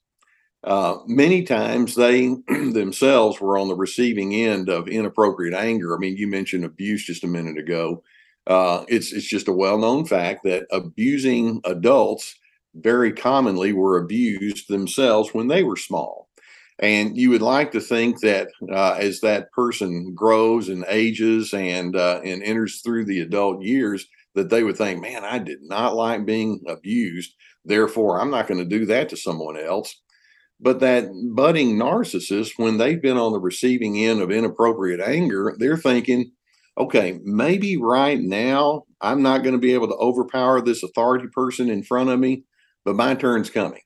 Uh, 0.63 0.97
many 1.07 1.43
times 1.43 1.95
they 1.95 2.35
themselves 2.47 3.39
were 3.39 3.57
on 3.57 3.67
the 3.67 3.75
receiving 3.75 4.33
end 4.33 4.69
of 4.69 4.87
inappropriate 4.87 5.53
anger. 5.53 5.95
I 5.95 5.99
mean, 5.99 6.17
you 6.17 6.27
mentioned 6.27 6.65
abuse 6.65 7.03
just 7.05 7.23
a 7.23 7.27
minute 7.27 7.57
ago. 7.57 8.03
Uh, 8.47 8.83
it's 8.87 9.13
it's 9.13 9.27
just 9.27 9.47
a 9.47 9.53
well-known 9.53 10.05
fact 10.05 10.43
that 10.43 10.65
abusing 10.71 11.61
adults 11.65 12.35
very 12.75 13.11
commonly 13.11 13.73
were 13.73 13.97
abused 13.97 14.67
themselves 14.67 15.33
when 15.33 15.47
they 15.47 15.63
were 15.63 15.75
small. 15.75 16.29
And 16.79 17.17
you 17.17 17.29
would 17.31 17.41
like 17.41 17.71
to 17.73 17.81
think 17.81 18.21
that 18.21 18.49
uh, 18.71 18.93
as 18.93 19.19
that 19.21 19.51
person 19.51 20.13
grows 20.15 20.69
and 20.69 20.85
ages 20.87 21.53
and 21.53 21.95
uh, 21.95 22.21
and 22.23 22.41
enters 22.43 22.81
through 22.81 23.05
the 23.05 23.19
adult 23.21 23.61
years, 23.61 24.07
that 24.35 24.49
they 24.49 24.63
would 24.63 24.77
think, 24.77 25.01
"Man, 25.01 25.23
I 25.23 25.39
did 25.39 25.59
not 25.61 25.95
like 25.95 26.25
being 26.25 26.61
abused. 26.67 27.33
Therefore, 27.65 28.19
I'm 28.19 28.31
not 28.31 28.47
going 28.47 28.59
to 28.59 28.65
do 28.77 28.85
that 28.87 29.09
to 29.09 29.17
someone 29.17 29.57
else." 29.57 29.93
But 30.59 30.81
that 30.81 31.09
budding 31.35 31.77
narcissist, 31.77 32.51
when 32.57 32.77
they've 32.77 33.01
been 33.01 33.17
on 33.17 33.31
the 33.31 33.39
receiving 33.39 33.97
end 33.97 34.21
of 34.21 34.31
inappropriate 34.31 34.99
anger, 34.99 35.55
they're 35.57 35.77
thinking, 35.77 36.31
okay, 36.77 37.19
maybe 37.23 37.77
right 37.77 38.19
now 38.19 38.83
I'm 39.01 39.21
not 39.21 39.43
going 39.43 39.53
to 39.53 39.59
be 39.59 39.73
able 39.73 39.87
to 39.87 39.95
overpower 39.95 40.61
this 40.61 40.83
authority 40.83 41.27
person 41.27 41.69
in 41.69 41.83
front 41.83 42.09
of 42.09 42.19
me, 42.19 42.43
but 42.83 42.95
my 42.95 43.15
turn's 43.15 43.49
coming. 43.49 43.81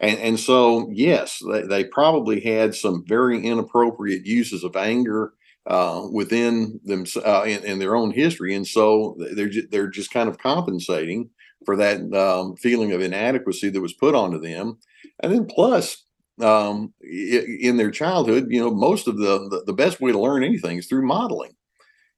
And, 0.00 0.18
and 0.18 0.40
so, 0.40 0.88
yes, 0.92 1.40
they, 1.50 1.62
they 1.62 1.84
probably 1.84 2.40
had 2.40 2.74
some 2.74 3.04
very 3.06 3.44
inappropriate 3.44 4.24
uses 4.24 4.62
of 4.62 4.76
anger 4.76 5.32
uh, 5.66 6.06
within 6.12 6.80
them 6.84 7.04
uh, 7.24 7.42
in, 7.42 7.64
in, 7.64 7.78
their 7.78 7.94
own 7.94 8.10
history, 8.10 8.54
and 8.54 8.66
so 8.66 9.16
they're 9.34 9.50
ju- 9.50 9.68
they're 9.70 9.90
just 9.90 10.10
kind 10.10 10.28
of 10.28 10.38
compensating 10.38 11.28
for 11.66 11.76
that 11.76 12.00
um, 12.14 12.56
feeling 12.56 12.92
of 12.92 13.02
inadequacy 13.02 13.68
that 13.68 13.80
was 13.80 13.92
put 13.92 14.14
onto 14.14 14.40
them, 14.40 14.78
and 15.20 15.32
then 15.32 15.46
plus. 15.46 16.04
Um, 16.40 16.94
in 17.02 17.78
their 17.78 17.90
childhood, 17.90 18.46
you 18.48 18.60
know, 18.60 18.70
most 18.70 19.08
of 19.08 19.18
the, 19.18 19.60
the, 19.66 19.72
best 19.72 20.00
way 20.00 20.12
to 20.12 20.20
learn 20.20 20.44
anything 20.44 20.78
is 20.78 20.86
through 20.86 21.04
modeling. 21.04 21.50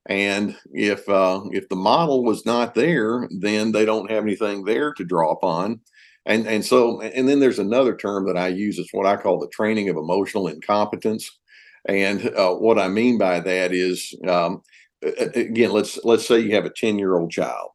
And 0.05 0.59
if 0.73 1.09
uh, 1.09 1.41
if 1.53 1.71
the 1.71 1.77
model 1.77 2.23
was 2.23 2.45
not 2.45 2.75
there, 2.75 3.27
then 3.31 3.73
they 3.73 3.87
don't 3.87 4.11
have 4.11 4.23
anything 4.23 4.65
there 4.65 4.93
to 4.93 5.05
draw 5.07 5.33
upon 5.33 5.81
and 6.27 6.47
and 6.47 6.65
so 6.65 7.01
and 7.01 7.29
then 7.29 7.41
there's 7.41 7.59
another 7.59 7.97
term 7.97 8.27
that 8.27 8.37
I 8.37 8.49
use. 8.49 8.79
It's 8.79 8.93
what 8.93 9.07
I 9.07 9.17
call 9.17 9.39
the 9.39 9.49
training 9.49 9.89
of 9.89 9.97
emotional 9.97 10.49
incompetence. 10.49 11.39
And 11.87 12.29
uh, 12.37 12.55
what 12.55 12.79
I 12.79 12.89
mean 12.89 13.17
by 13.17 13.41
that 13.41 13.73
is, 13.73 14.15
um, 14.29 14.63
again, 15.03 15.71
let's 15.71 15.99
let's 16.05 16.27
say 16.27 16.41
you 16.41 16.55
have 16.55 16.67
a 16.67 16.71
ten 16.71 16.99
year 16.99 17.17
old 17.17 17.31
child, 17.31 17.71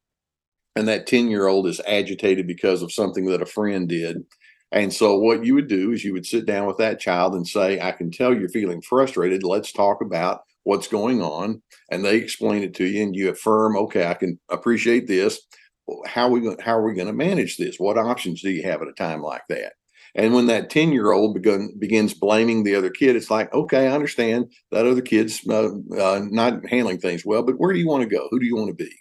and 0.75 0.87
that 0.87 1.07
ten 1.07 1.27
year 1.27 1.47
old 1.47 1.67
is 1.67 1.81
agitated 1.87 2.45
because 2.45 2.81
of 2.81 2.91
something 2.91 3.25
that 3.25 3.41
a 3.41 3.47
friend 3.47 3.89
did. 3.89 4.23
And 4.71 4.93
so, 4.93 5.17
what 5.17 5.45
you 5.45 5.55
would 5.55 5.67
do 5.67 5.91
is 5.91 6.03
you 6.03 6.13
would 6.13 6.25
sit 6.25 6.45
down 6.45 6.67
with 6.67 6.77
that 6.77 6.99
child 6.99 7.33
and 7.35 7.47
say, 7.47 7.79
"I 7.79 7.91
can 7.91 8.11
tell 8.11 8.33
you're 8.33 8.49
feeling 8.49 8.81
frustrated. 8.81 9.43
Let's 9.43 9.71
talk 9.71 10.01
about 10.01 10.41
what's 10.63 10.87
going 10.87 11.21
on." 11.21 11.61
And 11.91 12.03
they 12.03 12.17
explain 12.17 12.63
it 12.63 12.73
to 12.75 12.85
you, 12.85 13.03
and 13.03 13.15
you 13.15 13.29
affirm, 13.29 13.77
"Okay, 13.77 14.05
I 14.07 14.15
can 14.15 14.39
appreciate 14.49 15.07
this." 15.07 15.39
how 16.05 16.27
are 16.27 16.31
we 16.31 16.41
going, 16.41 16.57
how 16.59 16.77
are 16.77 16.83
we 16.83 16.93
going 16.93 17.07
to 17.07 17.13
manage 17.13 17.57
this? 17.57 17.79
What 17.79 17.97
options 17.97 18.41
do 18.41 18.49
you 18.49 18.63
have 18.63 18.81
at 18.81 18.87
a 18.87 18.93
time 18.93 19.21
like 19.21 19.43
that? 19.49 19.73
And 20.15 20.33
when 20.33 20.47
that 20.47 20.69
10 20.69 20.91
year 20.93 21.11
old 21.11 21.33
begin, 21.35 21.73
begins 21.77 22.13
blaming 22.13 22.63
the 22.63 22.75
other 22.75 22.89
kid, 22.89 23.15
it's 23.15 23.29
like, 23.29 23.53
okay, 23.53 23.87
I 23.87 23.93
understand 23.93 24.51
that 24.71 24.87
other 24.87 25.01
kid's 25.01 25.41
uh, 25.47 25.71
uh, 25.99 26.21
not 26.29 26.65
handling 26.67 26.99
things 26.99 27.25
well, 27.25 27.43
but 27.43 27.55
where 27.57 27.73
do 27.73 27.79
you 27.79 27.87
want 27.87 28.03
to 28.03 28.09
go? 28.09 28.27
Who 28.31 28.39
do 28.39 28.45
you 28.45 28.55
want 28.55 28.69
to 28.69 28.83
be? 28.83 28.91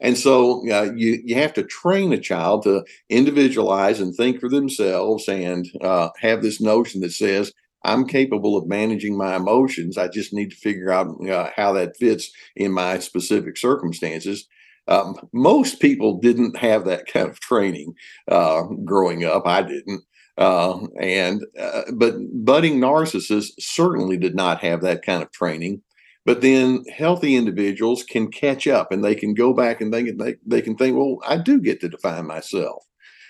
And 0.00 0.16
so 0.16 0.62
uh, 0.70 0.92
you 0.96 1.20
you 1.24 1.34
have 1.36 1.52
to 1.54 1.62
train 1.62 2.12
a 2.12 2.18
child 2.18 2.62
to 2.62 2.84
individualize 3.08 4.00
and 4.00 4.14
think 4.14 4.40
for 4.40 4.48
themselves 4.48 5.28
and 5.28 5.66
uh, 5.82 6.08
have 6.20 6.42
this 6.42 6.60
notion 6.60 7.00
that 7.02 7.12
says 7.12 7.52
I'm 7.84 8.06
capable 8.06 8.56
of 8.56 8.66
managing 8.66 9.16
my 9.16 9.36
emotions. 9.36 9.96
I 9.96 10.08
just 10.08 10.32
need 10.32 10.50
to 10.50 10.56
figure 10.56 10.90
out 10.90 11.16
uh, 11.26 11.50
how 11.54 11.72
that 11.74 11.96
fits 11.96 12.30
in 12.56 12.72
my 12.72 12.98
specific 12.98 13.56
circumstances. 13.56 14.46
Um, 14.88 15.16
most 15.32 15.80
people 15.80 16.18
didn't 16.18 16.56
have 16.56 16.84
that 16.86 17.06
kind 17.12 17.28
of 17.28 17.40
training 17.40 17.94
uh, 18.28 18.62
growing 18.84 19.24
up. 19.24 19.46
I 19.46 19.62
didn't. 19.62 20.02
Uh, 20.38 20.86
and 20.98 21.44
uh, 21.60 21.82
but 21.94 22.14
budding 22.32 22.78
narcissists 22.78 23.50
certainly 23.58 24.16
did 24.16 24.34
not 24.34 24.60
have 24.60 24.80
that 24.80 25.02
kind 25.02 25.22
of 25.22 25.30
training. 25.32 25.82
But 26.30 26.42
then 26.42 26.84
healthy 26.96 27.34
individuals 27.34 28.04
can 28.04 28.30
catch 28.30 28.68
up 28.68 28.92
and 28.92 29.02
they 29.02 29.16
can 29.16 29.34
go 29.34 29.52
back 29.52 29.80
and 29.80 29.92
they 29.92 30.04
can 30.04 30.16
they, 30.16 30.36
they 30.46 30.62
can 30.62 30.76
think, 30.76 30.96
well, 30.96 31.18
I 31.26 31.36
do 31.36 31.60
get 31.60 31.80
to 31.80 31.88
define 31.88 32.24
myself, 32.24 32.84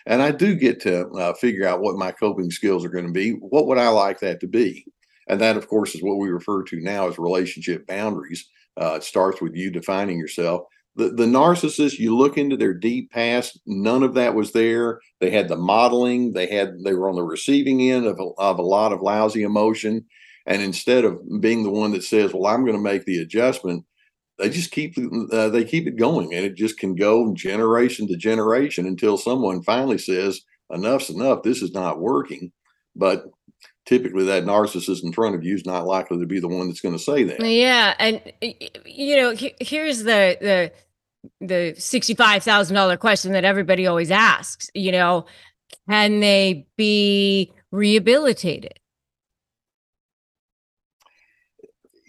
and 0.05 0.21
I 0.21 0.33
do 0.33 0.55
get 0.55 0.83
to 0.83 1.09
uh, 1.13 1.33
figure 1.33 1.67
out 1.67 1.81
what 1.81 1.97
my 1.97 2.13
coping 2.13 2.51
skills 2.51 2.85
are 2.85 2.91
going 2.91 3.07
to 3.07 3.11
be. 3.11 3.31
What 3.31 3.67
would 3.69 3.79
I 3.79 3.89
like 3.89 4.21
that 4.21 4.39
to 4.41 4.47
be? 4.47 4.85
And 5.29 5.41
that, 5.41 5.57
of 5.57 5.67
course, 5.67 5.95
is 5.95 6.03
what 6.03 6.19
we 6.19 6.29
refer 6.29 6.63
to 6.65 6.81
now 6.83 7.09
as 7.09 7.19
relationship 7.19 7.87
boundaries. 7.87 8.47
Uh, 8.79 8.97
it 8.97 9.03
starts 9.03 9.41
with 9.41 9.57
you 9.57 9.71
defining 9.71 10.19
yourself. 10.19 10.65
The, 10.97 11.09
the 11.09 11.25
narcissist, 11.25 11.99
you 11.99 12.15
look 12.15 12.37
into 12.37 12.59
their 12.59 12.75
deep 12.75 13.11
past, 13.13 13.61
none 13.65 14.03
of 14.03 14.13
that 14.13 14.35
was 14.35 14.53
there. 14.53 15.01
They 15.21 15.31
had 15.31 15.49
the 15.49 15.57
modeling, 15.57 16.35
they 16.35 16.49
had 16.49 16.75
they 16.85 16.93
were 16.93 17.09
on 17.09 17.17
the 17.17 17.23
receiving 17.23 17.81
end 17.81 18.05
of 18.05 18.21
a, 18.21 18.25
of 18.37 18.59
a 18.59 18.63
lot 18.63 18.93
of 18.93 19.01
lousy 19.01 19.43
emotion. 19.43 20.05
And 20.47 20.63
instead 20.63 21.05
of 21.05 21.21
being 21.41 21.63
the 21.63 21.71
one 21.71 21.93
that 21.93 22.05
says, 22.05 22.33
"Well, 22.33 22.47
I'm 22.47 22.65
going 22.65 22.77
to 22.77 22.83
make 22.83 23.05
the 23.05 23.21
adjustment," 23.21 23.85
they 24.39 24.49
just 24.49 24.71
keep 24.71 24.97
uh, 25.33 25.49
they 25.51 25.65
keep 25.65 25.87
it 25.87 25.97
going, 25.97 26.35
and 26.35 26.45
it 26.45 26.55
just 26.55 26.79
can 26.79 26.95
go 26.95 27.33
generation 27.35 28.09
to 28.09 28.17
generation 28.17 28.87
until 28.87 29.17
someone 29.17 29.63
finally 29.63 29.99
says, 29.99 30.41
"Enough's 30.73 31.11
enough. 31.11 31.43
This 31.43 31.63
is 31.63 31.73
not 31.73 32.01
working." 32.01 32.53
But 32.97 33.27
typically, 33.87 34.25
that 34.25 34.45
narcissist 34.45 35.05
in 35.05 35.13
front 35.13 35.35
of 35.35 35.45
you 35.45 35.55
is 35.55 35.67
not 35.67 35.87
likely 35.87 36.19
to 36.19 36.27
be 36.27 36.41
the 36.41 36.49
one 36.49 36.69
that's 36.69 36.81
going 36.81 36.97
to 36.97 37.03
say 37.03 37.23
that. 37.25 37.41
Yeah, 37.41 37.95
and 37.99 38.21
you 38.87 39.17
know, 39.17 39.35
here's 39.61 40.01
the 40.01 40.39
the 40.41 40.73
the 41.41 41.75
sixty 41.79 42.15
five 42.15 42.43
thousand 42.43 42.75
dollar 42.75 42.97
question 42.97 43.33
that 43.33 43.45
everybody 43.45 43.87
always 43.87 44.11
asks. 44.11 44.71
You 44.75 44.93
know, 44.93 45.27
can 45.89 46.21
they 46.21 46.67
be 46.77 47.53
rehabilitated? 47.71 48.79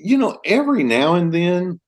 You 0.03 0.17
know, 0.17 0.39
every 0.45 0.83
now 0.83 1.15
and 1.15 1.33
then 1.33 1.79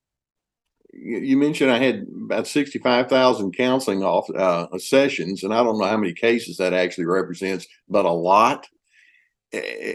you 0.94 1.38
mentioned 1.38 1.72
I 1.72 1.80
had 1.80 2.06
about 2.26 2.48
65,000 2.48 3.56
counseling 3.58 4.04
off 4.04 4.30
uh, 4.30 4.68
sessions, 4.78 5.44
and 5.44 5.54
I 5.54 5.64
don't 5.64 5.80
know 5.80 5.88
how 5.88 5.98
many 5.98 6.14
cases 6.14 6.58
that 6.58 6.74
actually 6.74 7.06
represents, 7.06 7.68
but 7.90 8.06
a 8.06 8.12
lot. 8.12 8.68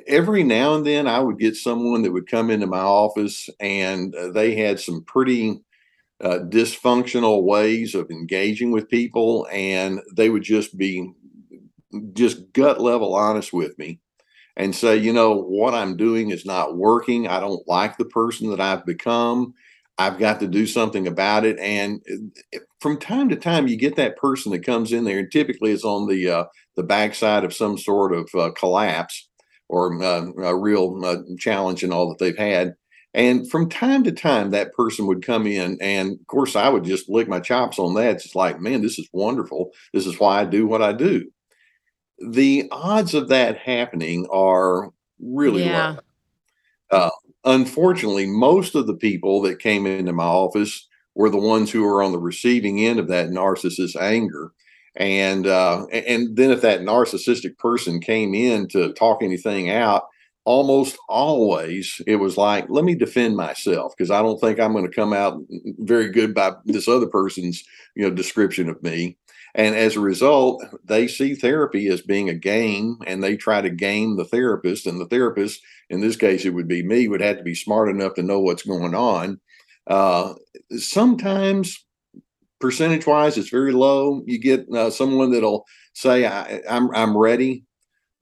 Every 0.06 0.44
now 0.44 0.74
and 0.74 0.86
then, 0.86 1.06
I 1.06 1.18
would 1.20 1.38
get 1.38 1.56
someone 1.56 2.02
that 2.02 2.12
would 2.12 2.28
come 2.28 2.50
into 2.50 2.66
my 2.66 2.80
office, 2.80 3.48
and 3.60 4.14
uh, 4.14 4.30
they 4.30 4.54
had 4.54 4.78
some 4.78 5.02
pretty 5.04 5.60
uh, 6.20 6.40
dysfunctional 6.48 7.42
ways 7.42 7.94
of 7.94 8.10
engaging 8.10 8.70
with 8.70 8.88
people, 8.88 9.48
and 9.52 10.00
they 10.14 10.30
would 10.30 10.42
just 10.42 10.76
be 10.76 11.12
just 12.12 12.52
gut 12.52 12.80
level 12.80 13.14
honest 13.14 13.52
with 13.52 13.78
me 13.78 13.98
and 14.58 14.76
say, 14.76 14.96
you 14.96 15.14
know, 15.14 15.40
what 15.40 15.72
I'm 15.72 15.96
doing 15.96 16.30
is 16.30 16.44
not 16.44 16.76
working. 16.76 17.26
I 17.26 17.40
don't 17.40 17.66
like 17.66 17.96
the 17.96 18.04
person 18.04 18.50
that 18.50 18.60
I've 18.60 18.84
become 18.84 19.54
I've 19.98 20.18
got 20.18 20.38
to 20.40 20.46
do 20.46 20.66
something 20.66 21.08
about 21.08 21.44
it. 21.44 21.58
And 21.58 22.00
uh, 22.54 22.60
from 22.80 22.98
time 22.98 23.28
to 23.30 23.36
time, 23.36 23.66
you 23.66 23.76
get 23.76 23.96
that 23.96 24.16
person 24.16 24.52
that 24.52 24.64
comes 24.64 24.92
in 24.92 25.04
there, 25.04 25.18
and 25.18 25.30
typically 25.30 25.72
it's 25.72 25.84
on 25.84 26.08
the 26.08 26.30
uh, 26.30 26.44
the 26.76 26.84
backside 26.84 27.44
of 27.44 27.52
some 27.52 27.76
sort 27.76 28.14
of 28.14 28.30
uh, 28.34 28.50
collapse 28.52 29.28
or 29.68 30.00
uh, 30.02 30.26
a 30.42 30.56
real 30.56 31.04
uh, 31.04 31.16
challenge 31.38 31.82
and 31.82 31.92
all 31.92 32.08
that 32.08 32.18
they've 32.18 32.38
had. 32.38 32.74
And 33.12 33.50
from 33.50 33.68
time 33.68 34.04
to 34.04 34.12
time, 34.12 34.50
that 34.50 34.72
person 34.74 35.06
would 35.08 35.26
come 35.26 35.46
in, 35.46 35.78
and 35.80 36.12
of 36.12 36.26
course, 36.28 36.54
I 36.54 36.68
would 36.68 36.84
just 36.84 37.08
lick 37.08 37.26
my 37.26 37.40
chops 37.40 37.78
on 37.78 37.94
that. 37.94 38.16
It's 38.16 38.34
like, 38.36 38.60
man, 38.60 38.82
this 38.82 38.98
is 38.98 39.08
wonderful. 39.12 39.70
This 39.92 40.06
is 40.06 40.20
why 40.20 40.40
I 40.40 40.44
do 40.44 40.66
what 40.66 40.82
I 40.82 40.92
do. 40.92 41.24
The 42.26 42.68
odds 42.72 43.14
of 43.14 43.28
that 43.28 43.58
happening 43.58 44.26
are 44.30 44.92
really 45.20 45.64
yeah. 45.64 45.96
low. 46.90 46.98
Uh, 46.98 47.10
unfortunately, 47.44 48.26
most 48.26 48.74
of 48.74 48.86
the 48.86 48.96
people 48.96 49.42
that 49.42 49.58
came 49.58 49.86
into 49.86 50.12
my 50.12 50.24
office 50.24 50.88
were 51.14 51.30
the 51.30 51.36
ones 51.36 51.70
who 51.70 51.82
were 51.82 52.02
on 52.02 52.12
the 52.12 52.18
receiving 52.18 52.84
end 52.84 52.98
of 52.98 53.08
that 53.08 53.28
narcissist 53.28 54.00
anger. 54.00 54.52
And 54.96 55.46
uh, 55.46 55.86
and 55.86 56.36
then 56.36 56.50
if 56.50 56.60
that 56.62 56.80
narcissistic 56.80 57.56
person 57.58 58.00
came 58.00 58.34
in 58.34 58.66
to 58.68 58.92
talk 58.94 59.22
anything 59.22 59.70
out, 59.70 60.04
almost 60.44 60.96
always 61.08 62.00
it 62.06 62.16
was 62.16 62.36
like, 62.36 62.66
let 62.68 62.84
me 62.84 62.94
defend 62.94 63.36
myself 63.36 63.94
because 63.96 64.10
I 64.10 64.22
don't 64.22 64.40
think 64.40 64.58
I'm 64.58 64.72
going 64.72 64.88
to 64.88 64.94
come 64.94 65.12
out 65.12 65.40
very 65.80 66.10
good 66.10 66.34
by 66.34 66.52
this 66.64 66.88
other 66.88 67.06
person's 67.06 67.62
you 67.94 68.02
know 68.02 68.14
description 68.14 68.68
of 68.68 68.82
me. 68.82 69.16
And 69.58 69.74
as 69.74 69.96
a 69.96 70.00
result, 70.00 70.64
they 70.84 71.08
see 71.08 71.34
therapy 71.34 71.88
as 71.88 72.00
being 72.00 72.28
a 72.28 72.34
game 72.34 72.98
and 73.08 73.22
they 73.22 73.36
try 73.36 73.60
to 73.60 73.68
game 73.68 74.16
the 74.16 74.24
therapist. 74.24 74.86
And 74.86 75.00
the 75.00 75.06
therapist, 75.06 75.60
in 75.90 76.00
this 76.00 76.14
case, 76.14 76.44
it 76.44 76.54
would 76.54 76.68
be 76.68 76.84
me, 76.84 77.08
would 77.08 77.20
have 77.20 77.38
to 77.38 77.42
be 77.42 77.56
smart 77.56 77.88
enough 77.88 78.14
to 78.14 78.22
know 78.22 78.38
what's 78.38 78.62
going 78.62 78.94
on. 78.94 79.40
Uh, 79.88 80.34
sometimes, 80.76 81.84
percentage 82.60 83.04
wise, 83.04 83.36
it's 83.36 83.48
very 83.48 83.72
low. 83.72 84.22
You 84.26 84.38
get 84.38 84.64
uh, 84.72 84.90
someone 84.90 85.32
that'll 85.32 85.66
say, 85.92 86.24
I, 86.24 86.62
I'm, 86.70 86.94
I'm 86.94 87.16
ready 87.16 87.64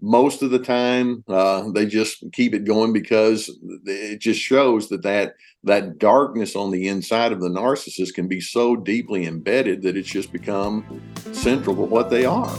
most 0.01 0.43
of 0.43 0.51
the 0.51 0.59
time 0.59 1.25
uh, 1.29 1.71
they 1.73 1.87
just 1.87 2.25
keep 2.33 2.55
it 2.55 2.65
going 2.65 2.93
because 2.93 3.51
it 3.85 4.21
just 4.21 4.41
shows 4.41 4.89
that, 4.89 5.03
that 5.03 5.35
that 5.65 5.99
darkness 5.99 6.55
on 6.55 6.71
the 6.71 6.87
inside 6.87 7.33
of 7.33 7.41
the 7.41 7.49
narcissist 7.49 8.15
can 8.15 8.29
be 8.29 8.41
so 8.41 8.77
deeply 8.77 9.27
embedded 9.27 9.83
that 9.83 9.97
it's 9.97 10.09
just 10.09 10.33
become 10.33 11.03
central 11.33 11.75
to 11.75 11.83
what 11.83 12.11
they 12.11 12.25
are. 12.25 12.55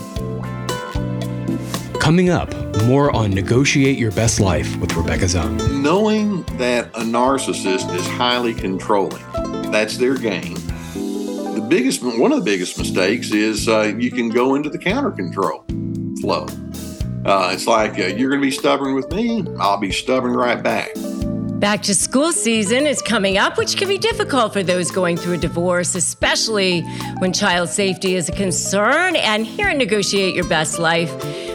Coming 2.00 2.28
up 2.30 2.54
more 2.84 3.14
on 3.14 3.30
negotiate 3.30 3.98
your 3.98 4.12
best 4.12 4.40
life 4.40 4.76
with 4.76 4.94
rebecca 4.94 5.26
zung 5.26 5.58
knowing 5.82 6.42
that 6.56 6.86
a 6.94 7.00
narcissist 7.00 7.94
is 7.94 8.06
highly 8.06 8.54
controlling 8.54 9.22
that's 9.70 9.98
their 9.98 10.16
game. 10.16 10.54
The 10.94 11.66
biggest 11.68 12.02
one 12.02 12.32
of 12.32 12.38
the 12.38 12.44
biggest 12.44 12.78
mistakes 12.78 13.32
is 13.32 13.68
uh, 13.68 13.94
you 13.98 14.10
can 14.10 14.30
go 14.30 14.54
into 14.54 14.70
the 14.70 14.78
counter 14.78 15.10
control 15.10 15.64
flow 16.20 16.46
uh, 17.24 17.50
it's 17.52 17.66
like 17.66 17.98
uh, 17.98 18.06
you're 18.06 18.30
going 18.30 18.40
to 18.40 18.46
be 18.46 18.50
stubborn 18.50 18.94
with 18.94 19.12
me, 19.12 19.44
I'll 19.58 19.78
be 19.78 19.92
stubborn 19.92 20.34
right 20.34 20.62
back. 20.62 20.90
Back 21.58 21.82
to 21.82 21.94
school 21.94 22.30
season 22.30 22.86
is 22.86 23.02
coming 23.02 23.36
up, 23.36 23.58
which 23.58 23.76
can 23.76 23.88
be 23.88 23.98
difficult 23.98 24.52
for 24.52 24.62
those 24.62 24.92
going 24.92 25.16
through 25.16 25.34
a 25.34 25.38
divorce, 25.38 25.96
especially 25.96 26.82
when 27.18 27.32
child 27.32 27.68
safety 27.68 28.14
is 28.14 28.28
a 28.28 28.32
concern. 28.32 29.16
And 29.16 29.44
here 29.44 29.66
at 29.66 29.76
Negotiate 29.76 30.36
Your 30.36 30.48
Best 30.48 30.78
Life, 30.78 31.10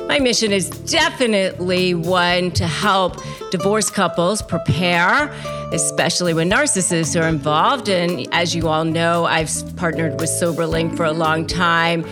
my 0.08 0.20
mission 0.20 0.52
is 0.52 0.70
definitely 0.70 1.94
one 1.94 2.52
to 2.52 2.68
help 2.68 3.18
divorced 3.52 3.94
couples 3.94 4.42
prepare, 4.42 5.32
especially 5.72 6.34
when 6.34 6.50
narcissists 6.50 7.20
are 7.20 7.28
involved. 7.28 7.88
And 7.90 8.28
as 8.34 8.56
you 8.56 8.68
all 8.68 8.84
know, 8.84 9.26
I've 9.26 9.50
partnered 9.76 10.20
with 10.20 10.30
SoberLink 10.30 10.98
for 10.98 11.06
a 11.06 11.12
long 11.12 11.48
time. 11.48 12.06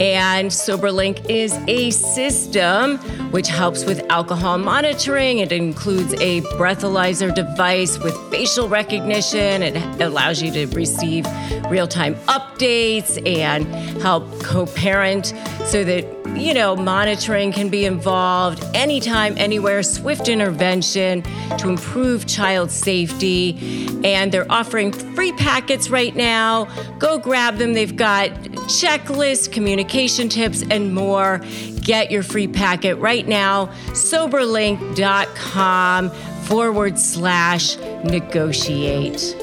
And 0.00 0.50
SoberLink 0.50 1.28
is 1.28 1.52
a 1.68 1.90
system 1.90 2.98
which 3.32 3.48
helps 3.48 3.84
with 3.84 4.00
alcohol 4.10 4.56
monitoring. 4.58 5.38
It 5.38 5.52
includes 5.52 6.14
a 6.14 6.40
breathalyzer 6.56 7.34
device 7.34 7.98
with 7.98 8.16
facial 8.30 8.68
recognition. 8.68 9.62
It 9.62 10.00
allows 10.00 10.42
you 10.42 10.50
to 10.52 10.66
receive 10.68 11.26
real 11.68 11.86
time 11.86 12.14
updates 12.26 13.20
and 13.28 13.66
help 14.00 14.24
co 14.42 14.66
parent 14.66 15.34
so 15.66 15.84
that 15.84 16.19
you 16.36 16.54
know, 16.54 16.74
monitoring 16.74 17.52
can 17.52 17.68
be 17.68 17.84
involved 17.84 18.64
anytime, 18.74 19.34
anywhere, 19.36 19.82
swift 19.82 20.28
intervention 20.28 21.22
to 21.58 21.68
improve 21.68 22.26
child 22.26 22.70
safety. 22.70 23.58
And 24.04 24.32
they're 24.32 24.50
offering 24.50 24.92
free 24.92 25.32
packets 25.32 25.90
right 25.90 26.16
now. 26.16 26.64
Go 26.98 27.18
grab 27.18 27.56
them. 27.56 27.74
They've 27.74 27.94
got 27.94 28.30
checklists, 28.70 29.52
communication 29.52 30.28
tips, 30.28 30.64
and 30.70 30.94
more. 30.94 31.42
Get 31.82 32.10
your 32.10 32.22
free 32.22 32.48
packet 32.48 32.96
right 32.96 33.28
now. 33.28 33.66
Soberlink.com 33.88 36.10
forward 36.10 36.98
slash 36.98 37.76
negotiate. 38.04 39.36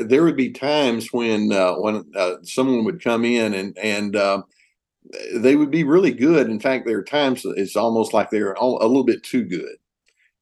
there 0.01 0.25
would 0.25 0.37
be 0.37 0.51
times 0.53 1.12
when 1.12 1.53
uh, 1.53 1.75
when 1.75 2.05
uh, 2.17 2.37
someone 2.45 2.85
would 2.85 3.05
come 3.05 3.25
in 3.27 3.55
and 3.55 3.79
and 3.79 4.17
uh, 4.17 4.43
they 5.37 5.57
would 5.57 5.71
be 5.71 5.85
really 5.85 6.12
good. 6.12 6.49
In 6.51 6.61
fact, 6.61 6.87
there 6.87 6.99
are 6.99 7.05
times 7.05 7.45
it's 7.45 7.77
almost 7.77 8.14
like 8.14 8.31
they're 8.31 8.55
a 8.55 8.67
little 8.67 9.05
bit 9.05 9.25
too 9.25 9.45
good. 9.45 9.77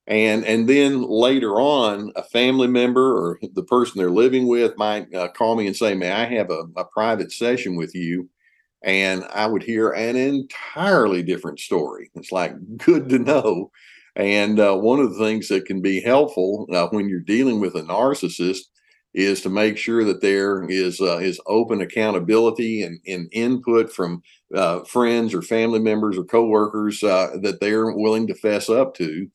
And 0.08 0.44
and 0.46 0.68
then 0.68 1.02
later 1.02 1.60
on, 1.60 2.12
a 2.16 2.24
family 2.24 2.68
member 2.68 3.16
or 3.16 3.40
the 3.54 3.64
person 3.64 3.98
they're 3.98 4.10
living 4.10 4.48
with 4.48 4.76
might 4.78 5.14
uh, 5.14 5.28
call 5.30 5.56
me 5.56 5.66
and 5.68 5.76
say, 5.76 5.94
"May 5.94 6.12
I 6.12 6.26
have 6.26 6.50
a, 6.50 6.64
a 6.76 6.84
private 6.86 7.32
session 7.32 7.76
with 7.76 7.94
you?" 7.94 8.28
And 8.84 9.24
I 9.32 9.46
would 9.46 9.62
hear 9.64 9.90
an 9.92 10.16
entirely 10.16 11.22
different 11.22 11.60
story. 11.60 12.10
It's 12.16 12.32
like 12.32 12.54
good 12.78 13.08
to 13.10 13.18
know. 13.20 13.70
And 14.16 14.60
uh, 14.60 14.76
one 14.76 15.00
of 15.00 15.14
the 15.14 15.24
things 15.24 15.48
that 15.48 15.64
can 15.64 15.80
be 15.80 16.00
helpful 16.00 16.66
uh, 16.72 16.88
when 16.88 17.08
you're 17.08 17.20
dealing 17.20 17.60
with 17.60 17.74
a 17.76 17.82
narcissist 17.82 18.60
is 19.14 19.42
to 19.42 19.50
make 19.50 19.76
sure 19.76 20.04
that 20.04 20.20
there 20.20 20.64
is 20.68 21.00
uh, 21.00 21.18
is 21.18 21.40
open 21.46 21.80
accountability 21.80 22.82
and, 22.82 22.98
and 23.06 23.28
input 23.32 23.92
from 23.92 24.22
uh, 24.54 24.80
friends 24.84 25.34
or 25.34 25.42
family 25.42 25.80
members 25.80 26.16
or 26.16 26.24
coworkers 26.24 27.02
uh, 27.02 27.36
that 27.42 27.60
they're 27.60 27.92
willing 27.92 28.26
to 28.26 28.34
fess 28.34 28.68
up 28.68 28.94
to. 28.94 29.28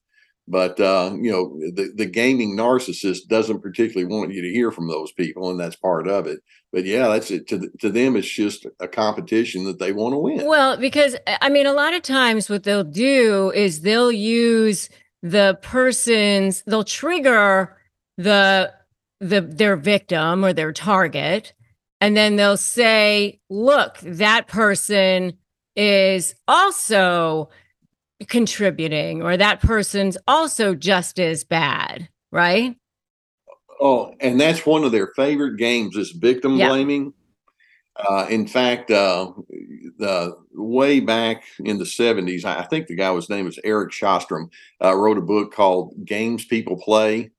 But 0.47 0.79
uh, 0.79 1.11
you 1.19 1.31
know, 1.31 1.59
the 1.73 1.91
the 1.95 2.05
gaming 2.05 2.55
narcissist 2.55 3.27
doesn't 3.27 3.61
particularly 3.61 4.11
want 4.13 4.33
you 4.33 4.41
to 4.41 4.49
hear 4.49 4.71
from 4.71 4.87
those 4.87 5.11
people, 5.11 5.49
and 5.49 5.59
that's 5.59 5.75
part 5.75 6.07
of 6.07 6.25
it. 6.25 6.39
But 6.71 6.85
yeah, 6.85 7.09
that's 7.09 7.31
it. 7.31 7.47
To 7.49 7.69
to 7.79 7.89
them, 7.89 8.15
it's 8.15 8.29
just 8.29 8.65
a 8.79 8.87
competition 8.87 9.65
that 9.65 9.79
they 9.79 9.91
want 9.91 10.13
to 10.13 10.19
win. 10.19 10.45
Well, 10.45 10.77
because 10.77 11.15
I 11.41 11.49
mean, 11.49 11.65
a 11.65 11.73
lot 11.73 11.93
of 11.93 12.01
times 12.01 12.49
what 12.49 12.63
they'll 12.63 12.83
do 12.83 13.51
is 13.51 13.81
they'll 13.81 14.11
use 14.11 14.89
the 15.21 15.59
person's, 15.61 16.63
they'll 16.63 16.83
trigger 16.83 17.77
the 18.17 18.73
the 19.19 19.41
their 19.41 19.75
victim 19.75 20.45
or 20.45 20.53
their 20.53 20.71
target 20.71 21.53
and 22.01 22.15
then 22.15 22.35
they'll 22.35 22.57
say 22.57 23.39
look 23.49 23.97
that 24.01 24.47
person 24.47 25.33
is 25.75 26.35
also 26.47 27.49
contributing 28.27 29.21
or 29.21 29.37
that 29.37 29.59
person's 29.61 30.17
also 30.27 30.73
just 30.73 31.19
as 31.19 31.43
bad 31.43 32.09
right 32.31 32.75
oh 33.79 34.13
and 34.19 34.39
that's 34.39 34.65
one 34.65 34.83
of 34.83 34.91
their 34.91 35.07
favorite 35.15 35.57
games 35.57 35.95
is 35.95 36.11
victim 36.11 36.55
yep. 36.55 36.69
blaming 36.69 37.13
uh, 37.95 38.27
in 38.29 38.47
fact 38.47 38.91
uh, 38.91 39.31
the 39.97 40.35
way 40.53 40.99
back 40.99 41.43
in 41.59 41.77
the 41.77 41.83
70s 41.83 42.43
i 42.43 42.63
think 42.63 42.87
the 42.87 42.95
guy 42.95 43.11
was 43.11 43.29
name 43.29 43.45
was 43.45 43.59
eric 43.63 43.91
shostrom 43.91 44.49
uh, 44.83 44.95
wrote 44.95 45.17
a 45.17 45.21
book 45.21 45.53
called 45.53 45.93
games 46.05 46.43
people 46.45 46.75
play 46.77 47.31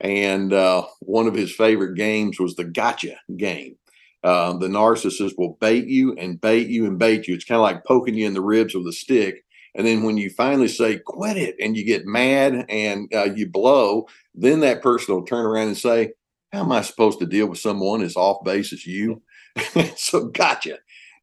and 0.00 0.52
uh, 0.52 0.86
one 1.00 1.26
of 1.26 1.34
his 1.34 1.54
favorite 1.54 1.96
games 1.96 2.38
was 2.38 2.54
the 2.54 2.64
gotcha 2.64 3.16
game. 3.36 3.76
Uh, 4.22 4.56
the 4.56 4.68
narcissist 4.68 5.32
will 5.38 5.56
bait 5.60 5.86
you 5.86 6.14
and 6.14 6.40
bait 6.40 6.68
you 6.68 6.86
and 6.86 6.98
bait 6.98 7.26
you. 7.26 7.34
It's 7.34 7.44
kind 7.44 7.56
of 7.56 7.62
like 7.62 7.84
poking 7.84 8.14
you 8.14 8.26
in 8.26 8.34
the 8.34 8.40
ribs 8.40 8.74
with 8.74 8.86
a 8.86 8.92
stick. 8.92 9.44
And 9.78 9.86
then 9.86 10.02
when 10.02 10.16
you 10.16 10.28
finally 10.28 10.66
say, 10.66 10.98
quit 10.98 11.36
it, 11.36 11.54
and 11.60 11.76
you 11.76 11.84
get 11.84 12.04
mad 12.04 12.66
and 12.68 13.08
uh, 13.14 13.30
you 13.32 13.48
blow, 13.48 14.08
then 14.34 14.58
that 14.60 14.82
person 14.82 15.14
will 15.14 15.24
turn 15.24 15.46
around 15.46 15.68
and 15.68 15.78
say, 15.78 16.12
How 16.52 16.64
am 16.64 16.72
I 16.72 16.82
supposed 16.82 17.20
to 17.20 17.26
deal 17.26 17.46
with 17.46 17.60
someone 17.60 18.02
as 18.02 18.16
off 18.16 18.44
base 18.44 18.72
as 18.72 18.84
you? 18.84 19.22
so, 19.96 20.26
gotcha. 20.26 20.78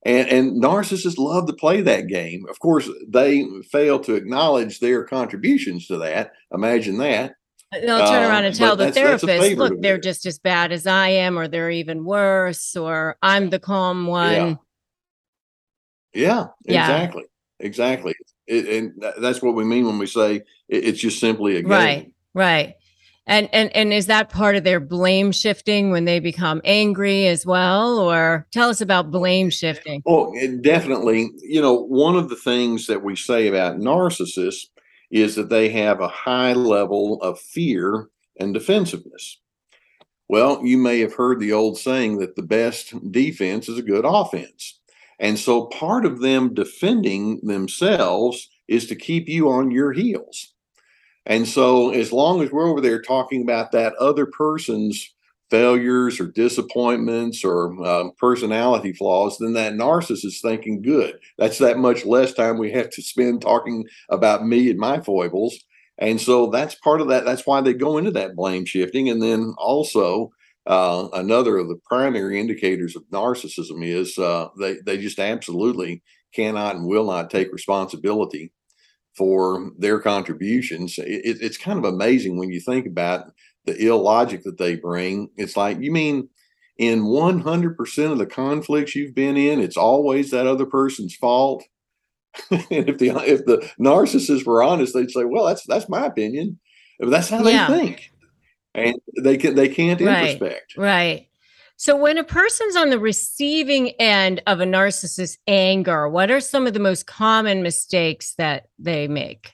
And, 0.05 0.29
and 0.29 0.63
narcissists 0.63 1.17
love 1.17 1.47
to 1.47 1.53
play 1.53 1.81
that 1.81 2.07
game. 2.07 2.45
Of 2.49 2.59
course, 2.59 2.89
they 3.07 3.45
fail 3.71 3.99
to 3.99 4.15
acknowledge 4.15 4.79
their 4.79 5.03
contributions 5.03 5.87
to 5.87 5.97
that. 5.97 6.31
Imagine 6.53 6.97
that. 6.99 7.33
They'll 7.73 8.07
turn 8.07 8.23
around 8.23 8.45
and 8.45 8.55
uh, 8.55 8.57
tell 8.57 8.75
the 8.77 8.85
that's, 8.85 8.97
therapist, 8.97 9.25
that's 9.25 9.55
look, 9.55 9.81
they're 9.81 9.97
just 9.97 10.25
as 10.25 10.39
bad 10.39 10.71
as 10.71 10.87
I 10.87 11.09
am, 11.09 11.37
or 11.37 11.49
they're 11.49 11.71
even 11.71 12.05
worse, 12.05 12.77
or 12.77 13.17
I'm 13.21 13.49
the 13.49 13.59
calm 13.59 14.07
one. 14.07 14.59
Yeah, 16.13 16.47
yeah 16.67 16.77
exactly. 16.87 17.23
Yeah. 17.23 17.65
Exactly. 17.65 18.15
It, 18.47 18.67
and 18.67 19.13
that's 19.19 19.41
what 19.41 19.55
we 19.55 19.63
mean 19.63 19.85
when 19.85 19.97
we 19.97 20.07
say 20.07 20.35
it, 20.35 20.43
it's 20.67 20.99
just 20.99 21.19
simply 21.19 21.55
a 21.55 21.61
game. 21.61 21.71
Right, 21.71 22.13
right. 22.33 22.75
And 23.27 23.49
and 23.51 23.75
and 23.75 23.91
is 23.91 24.05
that 24.05 24.29
part 24.29 24.55
of 24.55 24.63
their 24.63 24.79
blame 24.79 25.31
shifting 25.31 25.89
when 25.89 26.05
they 26.05 26.19
become 26.19 26.61
angry 26.63 27.25
as 27.27 27.43
well? 27.43 27.97
Or 27.97 28.45
tell 28.51 28.69
us 28.69 28.81
about 28.81 29.09
blame 29.09 29.49
shifting. 29.49 30.03
Well, 30.05 30.31
definitely. 30.61 31.31
You 31.41 31.61
know, 31.61 31.73
one 31.73 32.15
of 32.15 32.29
the 32.29 32.35
things 32.35 32.85
that 32.85 33.03
we 33.03 33.15
say 33.15 33.47
about 33.47 33.77
narcissists 33.77 34.67
is 35.09 35.35
that 35.35 35.49
they 35.49 35.69
have 35.69 36.01
a 36.01 36.07
high 36.07 36.53
level 36.53 37.19
of 37.21 37.39
fear 37.39 38.09
and 38.39 38.53
defensiveness. 38.53 39.39
Well, 40.27 40.63
you 40.63 40.77
may 40.77 40.99
have 40.99 41.13
heard 41.13 41.39
the 41.39 41.53
old 41.53 41.77
saying 41.77 42.17
that 42.17 42.35
the 42.35 42.43
best 42.43 43.11
defense 43.11 43.69
is 43.69 43.77
a 43.77 43.83
good 43.83 44.05
offense. 44.05 44.74
And 45.19 45.39
so 45.39 45.65
part 45.67 46.05
of 46.05 46.21
them 46.21 46.53
defending 46.53 47.39
themselves 47.43 48.49
is 48.67 48.87
to 48.87 48.95
keep 48.95 49.27
you 49.29 49.49
on 49.49 49.71
your 49.71 49.91
heels. 49.91 50.53
And 51.25 51.47
so 51.47 51.89
as 51.91 52.11
long 52.11 52.41
as 52.41 52.51
we're 52.51 52.69
over 52.69 52.81
there 52.81 53.01
talking 53.01 53.41
about 53.41 53.71
that 53.71 53.95
other 53.95 54.25
person's 54.25 55.13
failures 55.49 56.19
or 56.19 56.27
disappointments 56.27 57.43
or 57.43 57.85
um, 57.85 58.11
personality 58.17 58.93
flaws, 58.93 59.37
then 59.39 59.53
that 59.53 59.73
narcissist 59.73 60.25
is 60.25 60.41
thinking, 60.41 60.81
good. 60.81 61.19
That's 61.37 61.59
that 61.59 61.77
much 61.77 62.05
less 62.05 62.33
time 62.33 62.57
we 62.57 62.71
have 62.71 62.89
to 62.91 63.01
spend 63.01 63.41
talking 63.41 63.85
about 64.09 64.45
me 64.45 64.69
and 64.69 64.79
my 64.79 65.01
foibles. 65.01 65.57
And 65.97 66.19
so 66.19 66.47
that's 66.47 66.75
part 66.75 66.99
of 66.99 67.07
that. 67.07 67.25
That's 67.25 67.45
why 67.47 67.61
they 67.61 67.73
go 67.73 67.97
into 67.97 68.11
that 68.11 68.35
blame 68.35 68.65
shifting. 68.65 69.09
And 69.09 69.21
then 69.21 69.53
also, 69.57 70.31
uh, 70.67 71.07
another 71.13 71.57
of 71.57 71.67
the 71.67 71.79
primary 71.85 72.39
indicators 72.39 72.95
of 72.95 73.03
narcissism 73.11 73.85
is 73.85 74.17
uh, 74.17 74.49
they, 74.59 74.77
they 74.85 74.97
just 74.97 75.19
absolutely 75.19 76.01
cannot 76.33 76.75
and 76.75 76.87
will 76.87 77.05
not 77.05 77.29
take 77.29 77.51
responsibility 77.51 78.51
for 79.15 79.71
their 79.77 79.99
contributions. 79.99 80.97
It, 80.97 81.37
it's 81.41 81.57
kind 81.57 81.77
of 81.77 81.85
amazing 81.85 82.37
when 82.37 82.49
you 82.49 82.59
think 82.59 82.87
about 82.87 83.31
the 83.65 83.77
illogic 83.77 84.43
that 84.43 84.57
they 84.57 84.75
bring. 84.75 85.29
It's 85.37 85.55
like, 85.55 85.79
you 85.79 85.91
mean 85.91 86.29
in 86.77 87.03
100% 87.03 88.11
of 88.11 88.17
the 88.17 88.25
conflicts 88.25 88.95
you've 88.95 89.15
been 89.15 89.37
in, 89.37 89.59
it's 89.59 89.77
always 89.77 90.31
that 90.31 90.47
other 90.47 90.65
person's 90.65 91.15
fault? 91.15 91.63
and 92.51 92.65
if 92.69 92.97
the 92.97 93.15
if 93.25 93.45
the 93.45 93.65
narcissists 93.79 94.45
were 94.45 94.61
honest, 94.61 94.93
they'd 94.93 95.09
say, 95.09 95.23
"Well, 95.23 95.45
that's 95.45 95.65
that's 95.65 95.87
my 95.87 96.05
opinion. 96.05 96.59
But 96.99 97.09
That's 97.09 97.29
how 97.29 97.47
yeah. 97.47 97.69
they 97.69 97.79
think." 97.79 98.11
And 98.75 98.99
they 99.21 99.37
can 99.37 99.55
they 99.55 99.69
can't 99.69 99.99
right. 100.01 100.31
introspect. 100.31 100.77
Right. 100.77 101.27
So 101.77 101.97
when 101.97 102.17
a 102.17 102.23
person's 102.23 102.75
on 102.75 102.89
the 102.89 102.99
receiving 102.99 103.89
end 103.99 104.41
of 104.47 104.61
a 104.61 104.65
narcissist 104.65 105.37
anger, 105.45 106.07
what 106.07 106.31
are 106.31 106.39
some 106.39 106.67
of 106.67 106.73
the 106.73 106.79
most 106.79 107.05
common 107.05 107.63
mistakes 107.63 108.33
that 108.37 108.67
they 108.79 109.07
make? 109.07 109.53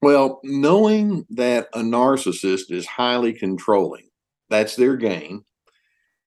Well, 0.00 0.40
knowing 0.44 1.26
that 1.30 1.68
a 1.72 1.80
narcissist 1.80 2.70
is 2.70 2.86
highly 2.86 3.32
controlling, 3.32 4.10
that's 4.48 4.76
their 4.76 4.96
game. 4.96 5.44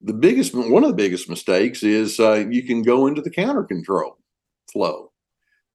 The 0.01 0.13
biggest, 0.13 0.53
one 0.53 0.83
of 0.83 0.89
the 0.89 0.95
biggest 0.95 1.29
mistakes 1.29 1.83
is 1.83 2.19
uh, 2.19 2.45
you 2.49 2.63
can 2.63 2.81
go 2.81 3.07
into 3.07 3.21
the 3.21 3.29
counter 3.29 3.63
control 3.63 4.17
flow. 4.71 5.11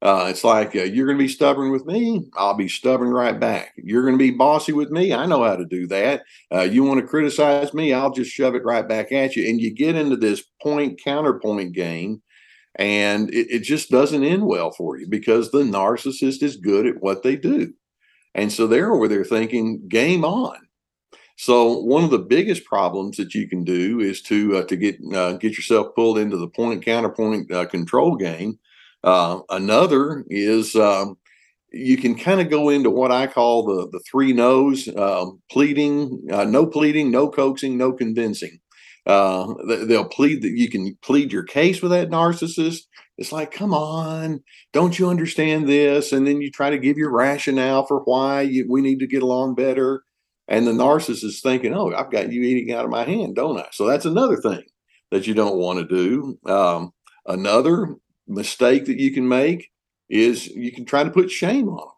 Uh, 0.03 0.27
it's 0.29 0.43
like 0.43 0.75
uh, 0.75 0.83
you're 0.83 1.07
going 1.07 1.17
to 1.17 1.25
be 1.25 1.29
stubborn 1.29 1.71
with 1.71 1.87
me, 1.87 2.25
I'll 2.35 2.57
be 2.57 2.69
stubborn 2.69 3.11
right 3.11 3.39
back. 3.39 3.73
You're 3.77 4.03
going 4.03 4.15
to 4.15 4.19
be 4.19 4.33
bossy 4.33 4.73
with 4.73 4.91
me, 4.91 5.15
I 5.15 5.27
know 5.27 5.45
how 5.45 5.55
to 5.55 5.65
do 5.65 5.87
that. 5.87 6.25
Uh, 6.53 6.63
you 6.63 6.83
want 6.83 7.01
to 7.01 7.07
criticize 7.07 7.73
me, 7.73 7.93
I'll 7.93 8.11
just 8.11 8.33
shove 8.33 8.57
it 8.57 8.65
right 8.65 8.87
back 8.87 9.13
at 9.13 9.37
you. 9.37 9.49
And 9.49 9.61
you 9.61 9.73
get 9.73 9.95
into 9.95 10.17
this 10.17 10.43
point 10.61 11.01
counterpoint 11.03 11.73
game, 11.73 12.21
and 12.75 13.33
it, 13.33 13.47
it 13.49 13.61
just 13.61 13.91
doesn't 13.91 14.25
end 14.25 14.45
well 14.45 14.73
for 14.73 14.99
you 14.99 15.07
because 15.07 15.53
the 15.53 15.63
narcissist 15.63 16.43
is 16.43 16.57
good 16.57 16.85
at 16.87 17.01
what 17.01 17.23
they 17.23 17.37
do. 17.37 17.73
And 18.35 18.51
so 18.51 18.67
they're 18.67 18.93
over 18.93 19.07
there 19.07 19.25
thinking, 19.25 19.87
game 19.89 20.25
on. 20.25 20.57
So 21.37 21.79
one 21.79 22.03
of 22.03 22.11
the 22.11 22.19
biggest 22.19 22.65
problems 22.65 23.17
that 23.19 23.35
you 23.35 23.49
can 23.49 23.63
do 23.65 24.01
is 24.01 24.21
to 24.23 24.59
uh, 24.59 24.65
to 24.65 24.77
get 24.77 24.99
uh, 25.15 25.35
get 25.35 25.57
yourself 25.57 25.95
pulled 25.95 26.19
into 26.19 26.37
the 26.37 26.49
point 26.49 26.85
counterpoint 26.85 27.51
uh, 27.53 27.67
control 27.67 28.17
game. 28.17 28.59
Uh, 29.05 29.41
another 29.51 30.25
is 30.29 30.75
um, 30.77 31.17
you 31.73 31.97
can 31.97 32.15
kind 32.15 32.41
of 32.41 32.51
go 32.51 32.69
into 32.69 32.91
what 32.91 33.11
I 33.13 33.27
call 33.27 33.65
the 33.65 33.89
the 33.91 34.01
three 34.11 34.33
no's: 34.33 34.89
um, 34.97 35.41
pleading, 35.51 36.27
uh, 36.31 36.45
no 36.45 36.67
pleading, 36.67 37.11
no 37.11 37.29
coaxing, 37.29 37.77
no 37.77 37.93
convincing. 37.93 38.59
Uh, 39.05 39.55
they'll 39.87 40.09
plead 40.09 40.43
that 40.43 40.53
you 40.53 40.71
can 40.71 40.97
plead 41.03 41.33
your 41.33 41.43
case 41.43 41.83
with 41.83 41.91
that 41.91 42.09
narcissist. 42.09 42.83
It's 43.19 43.33
like, 43.33 43.51
come 43.51 43.75
on, 43.75 44.41
don't 44.73 44.99
you 44.99 45.09
understand 45.09 45.69
this? 45.69 46.13
And 46.13 46.27
then 46.27 46.41
you 46.41 46.51
try 46.51 46.71
to 46.71 46.79
give 46.79 46.97
your 46.97 47.11
rationale 47.11 47.85
for 47.85 47.99
why 48.05 48.43
you, 48.43 48.67
we 48.71 48.81
need 48.81 49.01
to 49.01 49.07
get 49.07 49.23
along 49.23 49.57
better. 49.57 50.05
And 50.49 50.67
the 50.67 50.73
narcissist 50.73 51.25
is 51.25 51.41
thinking, 51.41 51.75
oh, 51.75 51.93
I've 51.93 52.11
got 52.11 52.33
you 52.33 52.43
eating 52.43 52.75
out 52.75 52.85
of 52.85 52.91
my 52.91 53.05
hand, 53.05 53.35
don't 53.35 53.59
I? 53.59 53.67
So 53.73 53.87
that's 53.87 54.05
another 54.05 54.37
thing 54.37 54.63
that 55.11 55.27
you 55.27 55.35
don't 55.35 55.57
want 55.57 55.79
to 55.79 55.97
do. 55.97 56.39
Um, 56.51 56.93
another, 57.27 57.97
mistake 58.27 58.87
that 58.87 58.99
you 58.99 59.13
can 59.13 59.29
make 59.29 59.71
is 60.09 60.49
you 60.49 60.73
can 60.73 60.85
try 60.85 61.05
to 61.05 61.11
put 61.11 61.31
shame 61.31 61.69
on 61.69 61.77
them. 61.77 61.89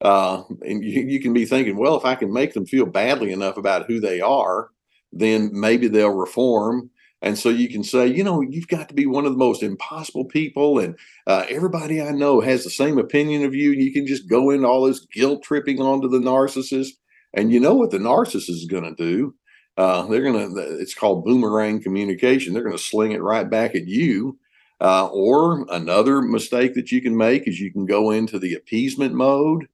Uh, 0.00 0.42
and 0.62 0.84
you, 0.84 1.02
you 1.02 1.20
can 1.20 1.32
be 1.32 1.46
thinking, 1.46 1.76
well, 1.76 1.96
if 1.96 2.04
I 2.04 2.14
can 2.14 2.32
make 2.32 2.52
them 2.52 2.66
feel 2.66 2.86
badly 2.86 3.32
enough 3.32 3.56
about 3.56 3.86
who 3.86 3.98
they 3.98 4.20
are, 4.20 4.68
then 5.12 5.50
maybe 5.52 5.88
they'll 5.88 6.10
reform. 6.10 6.90
And 7.22 7.38
so 7.38 7.48
you 7.48 7.68
can 7.68 7.82
say, 7.82 8.06
you 8.06 8.22
know, 8.22 8.42
you've 8.42 8.68
got 8.68 8.88
to 8.88 8.94
be 8.94 9.06
one 9.06 9.24
of 9.24 9.32
the 9.32 9.38
most 9.38 9.62
impossible 9.62 10.26
people, 10.26 10.78
and 10.78 10.96
uh, 11.26 11.46
everybody 11.48 12.02
I 12.02 12.10
know 12.10 12.40
has 12.40 12.62
the 12.62 12.70
same 12.70 12.98
opinion 12.98 13.42
of 13.44 13.54
you. 13.54 13.72
And 13.72 13.82
you 13.82 13.92
can 13.92 14.06
just 14.06 14.28
go 14.28 14.50
into 14.50 14.68
all 14.68 14.84
this 14.84 15.04
guilt 15.06 15.42
tripping 15.42 15.80
onto 15.80 16.08
the 16.08 16.18
narcissist, 16.18 16.90
and 17.32 17.50
you 17.50 17.58
know 17.58 17.74
what 17.74 17.90
the 17.90 17.98
narcissist 17.98 18.50
is 18.50 18.66
going 18.70 18.84
to 18.84 18.94
do. 18.94 19.34
Uh, 19.78 20.06
they're 20.06 20.22
going 20.22 20.54
to. 20.54 20.78
It's 20.78 20.94
called 20.94 21.24
boomerang 21.24 21.82
communication. 21.82 22.52
They're 22.52 22.62
going 22.62 22.76
to 22.76 22.82
sling 22.82 23.12
it 23.12 23.22
right 23.22 23.48
back 23.48 23.74
at 23.74 23.86
you. 23.86 24.38
Uh, 24.80 25.06
or 25.06 25.66
another 25.70 26.20
mistake 26.20 26.74
that 26.74 26.92
you 26.92 27.00
can 27.00 27.16
make 27.16 27.48
is 27.48 27.58
you 27.58 27.72
can 27.72 27.86
go 27.86 28.10
into 28.10 28.38
the 28.38 28.54
appeasement 28.54 29.14
mode 29.14 29.66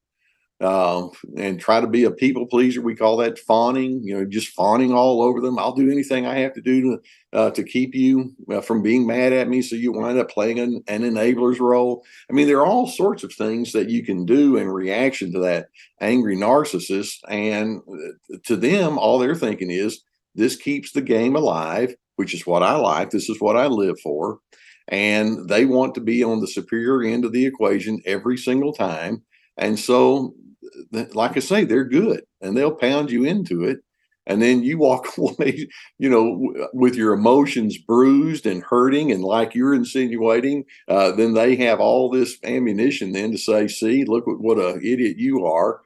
uh, 0.63 1.09
and 1.35 1.59
try 1.59 1.81
to 1.81 1.87
be 1.87 2.05
a 2.05 2.11
people 2.11 2.45
pleaser. 2.45 2.81
We 2.81 2.95
call 2.95 3.17
that 3.17 3.37
fawning. 3.37 4.01
You 4.01 4.17
know, 4.17 4.25
just 4.25 4.49
fawning 4.49 4.93
all 4.93 5.21
over 5.21 5.41
them. 5.41 5.59
I'll 5.59 5.73
do 5.73 5.91
anything 5.91 6.25
I 6.25 6.39
have 6.39 6.53
to 6.53 6.61
do 6.61 6.81
to 6.81 7.37
uh, 7.37 7.51
to 7.51 7.63
keep 7.63 7.93
you 7.93 8.33
uh, 8.49 8.61
from 8.61 8.81
being 8.81 9.05
mad 9.05 9.33
at 9.33 9.49
me, 9.49 9.61
so 9.61 9.75
you 9.75 9.91
wind 9.91 10.19
up 10.19 10.29
playing 10.29 10.59
an, 10.59 10.81
an 10.87 11.01
enabler's 11.01 11.59
role. 11.59 12.05
I 12.29 12.33
mean, 12.33 12.47
there 12.47 12.59
are 12.59 12.65
all 12.65 12.87
sorts 12.87 13.23
of 13.23 13.33
things 13.33 13.73
that 13.73 13.89
you 13.89 14.05
can 14.05 14.25
do 14.25 14.55
in 14.55 14.69
reaction 14.69 15.33
to 15.33 15.39
that 15.39 15.67
angry 15.99 16.37
narcissist, 16.37 17.17
and 17.27 17.81
uh, 17.89 18.37
to 18.45 18.55
them, 18.55 18.97
all 18.97 19.19
they're 19.19 19.35
thinking 19.35 19.69
is 19.69 20.01
this 20.35 20.55
keeps 20.55 20.91
the 20.91 21.01
game 21.01 21.35
alive, 21.35 21.93
which 22.15 22.33
is 22.33 22.47
what 22.47 22.63
I 22.63 22.75
like. 22.75 23.09
This 23.09 23.29
is 23.29 23.41
what 23.41 23.57
I 23.57 23.67
live 23.67 23.99
for. 23.99 24.39
And 24.89 25.47
they 25.49 25.65
want 25.65 25.95
to 25.95 26.01
be 26.01 26.23
on 26.23 26.41
the 26.41 26.47
superior 26.47 27.03
end 27.03 27.25
of 27.25 27.31
the 27.31 27.45
equation 27.45 28.01
every 28.05 28.37
single 28.37 28.73
time. 28.73 29.23
And 29.57 29.79
so 29.79 30.35
like 31.13 31.37
I 31.37 31.39
say, 31.39 31.63
they're 31.63 31.85
good 31.85 32.23
and 32.41 32.55
they'll 32.55 32.75
pound 32.75 33.11
you 33.11 33.23
into 33.25 33.63
it. 33.63 33.79
And 34.25 34.41
then 34.41 34.63
you 34.63 34.77
walk 34.77 35.07
away, 35.17 35.67
you 35.97 36.09
know, 36.09 36.69
with 36.73 36.95
your 36.95 37.13
emotions 37.13 37.77
bruised 37.77 38.45
and 38.45 38.63
hurting, 38.63 39.11
and 39.11 39.21
like 39.21 39.53
you're 39.53 39.73
insinuating, 39.73 40.63
uh, 40.87 41.11
then 41.11 41.33
they 41.33 41.57
have 41.57 41.81
all 41.81 42.09
this 42.09 42.37
ammunition 42.45 43.11
then 43.11 43.31
to 43.31 43.37
say, 43.37 43.67
"See, 43.67 44.05
look 44.05 44.25
what, 44.25 44.39
what 44.39 44.57
a 44.57 44.77
idiot 44.77 45.17
you 45.17 45.45
are." 45.45 45.81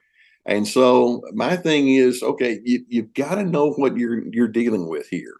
And 0.46 0.68
so 0.68 1.22
my 1.34 1.56
thing 1.56 1.88
is, 1.88 2.22
okay, 2.22 2.60
you, 2.64 2.84
you've 2.88 3.12
got 3.12 3.34
to 3.34 3.42
know 3.42 3.72
what 3.72 3.96
you're 3.96 4.22
you're 4.32 4.46
dealing 4.46 4.88
with 4.88 5.08
here. 5.08 5.34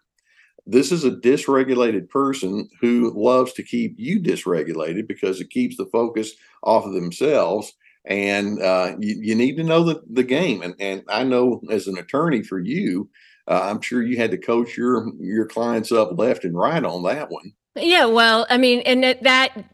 This 0.71 0.91
is 0.91 1.03
a 1.03 1.11
dysregulated 1.11 2.09
person 2.09 2.69
who 2.79 3.11
loves 3.15 3.53
to 3.53 3.63
keep 3.63 3.95
you 3.97 4.19
dysregulated 4.19 5.07
because 5.07 5.41
it 5.41 5.49
keeps 5.49 5.77
the 5.77 5.87
focus 5.87 6.33
off 6.63 6.85
of 6.85 6.93
themselves 6.93 7.73
and 8.05 8.61
uh, 8.61 8.95
you, 8.99 9.19
you, 9.21 9.35
need 9.35 9.57
to 9.57 9.63
know 9.63 9.83
the, 9.83 10.01
the 10.09 10.23
game. 10.23 10.61
And, 10.61 10.75
and 10.79 11.03
I 11.09 11.23
know 11.23 11.61
as 11.69 11.87
an 11.87 11.97
attorney 11.97 12.43
for 12.43 12.59
you, 12.59 13.09
uh, 13.47 13.61
I'm 13.63 13.81
sure 13.81 14.03
you 14.03 14.17
had 14.17 14.31
to 14.31 14.37
coach 14.37 14.77
your 14.77 15.11
your 15.19 15.47
clients 15.47 15.91
up 15.91 16.17
left 16.17 16.43
and 16.43 16.55
right 16.55 16.83
on 16.83 17.03
that 17.03 17.31
one. 17.31 17.53
Yeah, 17.75 18.05
well, 18.05 18.45
I 18.49 18.57
mean, 18.57 18.81
and 18.81 19.03
that, 19.03 19.23
that 19.23 19.65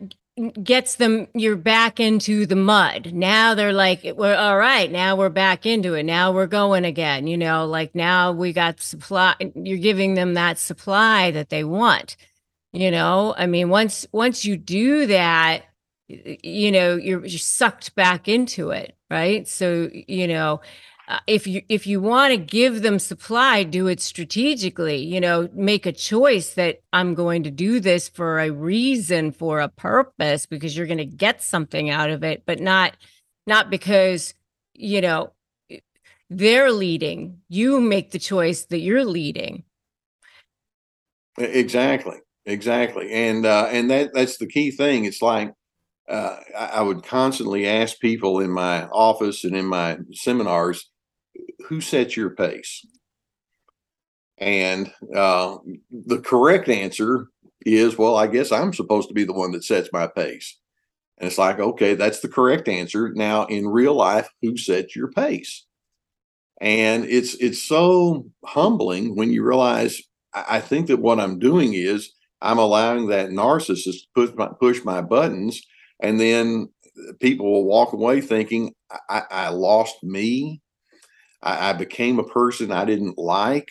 gets 0.63 0.95
them 0.95 1.27
you're 1.33 1.55
back 1.55 1.99
into 1.99 2.45
the 2.45 2.55
mud. 2.55 3.13
Now 3.13 3.55
they're 3.55 3.73
like, 3.73 4.03
we're 4.03 4.35
all 4.35 4.57
right. 4.57 4.91
Now 4.91 5.15
we're 5.15 5.29
back 5.29 5.65
into 5.65 5.93
it. 5.93 6.03
Now 6.03 6.31
we're 6.31 6.47
going 6.47 6.85
again. 6.85 7.27
You 7.27 7.37
know, 7.37 7.65
like 7.65 7.95
now 7.95 8.31
we 8.31 8.53
got 8.53 8.81
supply. 8.81 9.35
You're 9.55 9.77
giving 9.77 10.15
them 10.15 10.33
that 10.33 10.59
supply 10.59 11.31
that 11.31 11.49
they 11.49 11.63
want. 11.63 12.17
You 12.73 12.91
know, 12.91 13.33
I 13.37 13.47
mean, 13.47 13.69
once 13.69 14.05
once 14.11 14.43
you 14.43 14.57
do 14.57 15.05
that 15.07 15.63
you 16.07 16.71
know 16.71 16.95
you're, 16.95 17.25
you're 17.25 17.39
sucked 17.39 17.95
back 17.95 18.27
into 18.27 18.69
it 18.69 18.95
right 19.09 19.47
so 19.47 19.89
you 19.91 20.27
know 20.27 20.61
uh, 21.07 21.19
if 21.27 21.45
you 21.47 21.61
if 21.69 21.85
you 21.85 22.01
want 22.01 22.31
to 22.31 22.37
give 22.37 22.81
them 22.81 22.99
supply 22.99 23.63
do 23.63 23.87
it 23.87 23.99
strategically 23.99 24.97
you 24.97 25.19
know 25.19 25.49
make 25.53 25.85
a 25.85 25.91
choice 25.91 26.53
that 26.53 26.81
i'm 26.93 27.13
going 27.13 27.43
to 27.43 27.51
do 27.51 27.79
this 27.79 28.09
for 28.09 28.39
a 28.39 28.49
reason 28.49 29.31
for 29.31 29.59
a 29.59 29.69
purpose 29.69 30.45
because 30.45 30.75
you're 30.75 30.87
going 30.87 30.97
to 30.97 31.05
get 31.05 31.41
something 31.41 31.89
out 31.89 32.09
of 32.09 32.23
it 32.23 32.43
but 32.45 32.59
not 32.59 32.95
not 33.47 33.69
because 33.69 34.33
you 34.73 35.01
know 35.01 35.31
they're 36.29 36.71
leading. 36.71 37.41
You 37.49 37.79
make 37.79 38.11
the 38.11 38.19
choice 38.19 38.65
that 38.65 38.79
you're 38.79 39.05
leading. 39.05 39.63
Exactly 41.37 42.17
exactly. 42.45 43.11
And 43.11 43.45
uh 43.45 43.67
and 43.71 43.89
that 43.91 44.11
that's 44.13 44.37
the 44.37 44.47
key 44.47 44.71
thing. 44.71 45.05
It's 45.05 45.21
like 45.21 45.51
uh, 46.07 46.37
I 46.55 46.83
would 46.83 47.03
constantly 47.03 47.67
ask 47.67 47.99
people 47.99 48.39
in 48.39 48.51
my 48.51 48.85
office 48.85 49.43
and 49.43 49.55
in 49.55 49.65
my 49.65 49.97
seminars, 50.13 50.87
who 51.67 51.81
sets 51.81 52.15
your 52.15 52.31
pace? 52.31 52.85
And 54.37 54.91
uh, 55.15 55.57
the 55.91 56.19
correct 56.19 56.69
answer 56.69 57.27
is, 57.65 57.97
well, 57.97 58.15
I 58.15 58.27
guess 58.27 58.51
I'm 58.51 58.73
supposed 58.73 59.07
to 59.07 59.13
be 59.13 59.23
the 59.23 59.33
one 59.33 59.51
that 59.51 59.63
sets 59.63 59.89
my 59.91 60.07
pace. 60.07 60.57
And 61.17 61.27
it's 61.27 61.37
like, 61.37 61.59
okay, 61.59 61.95
that's 61.95 62.19
the 62.19 62.27
correct 62.27 62.67
answer. 62.67 63.11
Now, 63.13 63.45
in 63.45 63.67
real 63.67 63.93
life, 63.93 64.27
who 64.41 64.57
sets 64.57 64.95
your 64.95 65.11
pace? 65.11 65.65
And 66.59 67.05
it's 67.05 67.35
it's 67.35 67.61
so 67.61 68.25
humbling 68.45 69.15
when 69.15 69.31
you 69.31 69.43
realize. 69.43 70.01
I 70.33 70.59
think 70.59 70.87
that 70.87 70.97
what 70.97 71.17
I'm 71.17 71.39
doing 71.39 71.75
is 71.75 72.11
I'm 72.41 72.57
allowing 72.57 73.07
that 73.07 73.29
narcissist 73.29 74.01
to 74.01 74.07
push 74.13 74.31
my, 74.35 74.49
push 74.59 74.83
my 74.83 74.99
buttons 74.99 75.61
and 76.01 76.19
then 76.19 76.69
people 77.19 77.51
will 77.51 77.65
walk 77.65 77.93
away 77.93 78.21
thinking 78.21 78.73
I, 79.09 79.23
I 79.31 79.49
lost 79.49 80.03
me. 80.03 80.61
I, 81.45 81.69
I, 81.69 81.73
became 81.73 82.19
a 82.19 82.23
person 82.23 82.71
I 82.71 82.85
didn't 82.85 83.17
like. 83.17 83.69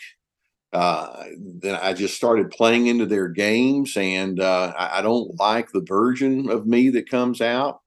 Uh, 0.73 1.23
then 1.37 1.75
I 1.81 1.93
just 1.93 2.15
started 2.15 2.51
playing 2.51 2.87
into 2.87 3.05
their 3.05 3.29
games, 3.29 3.95
and 3.95 4.39
uh, 4.39 4.73
I, 4.77 4.99
I 4.99 5.01
don't 5.01 5.39
like 5.39 5.71
the 5.71 5.85
version 5.87 6.49
of 6.49 6.65
me 6.65 6.89
that 6.89 7.09
comes 7.09 7.41
out. 7.41 7.81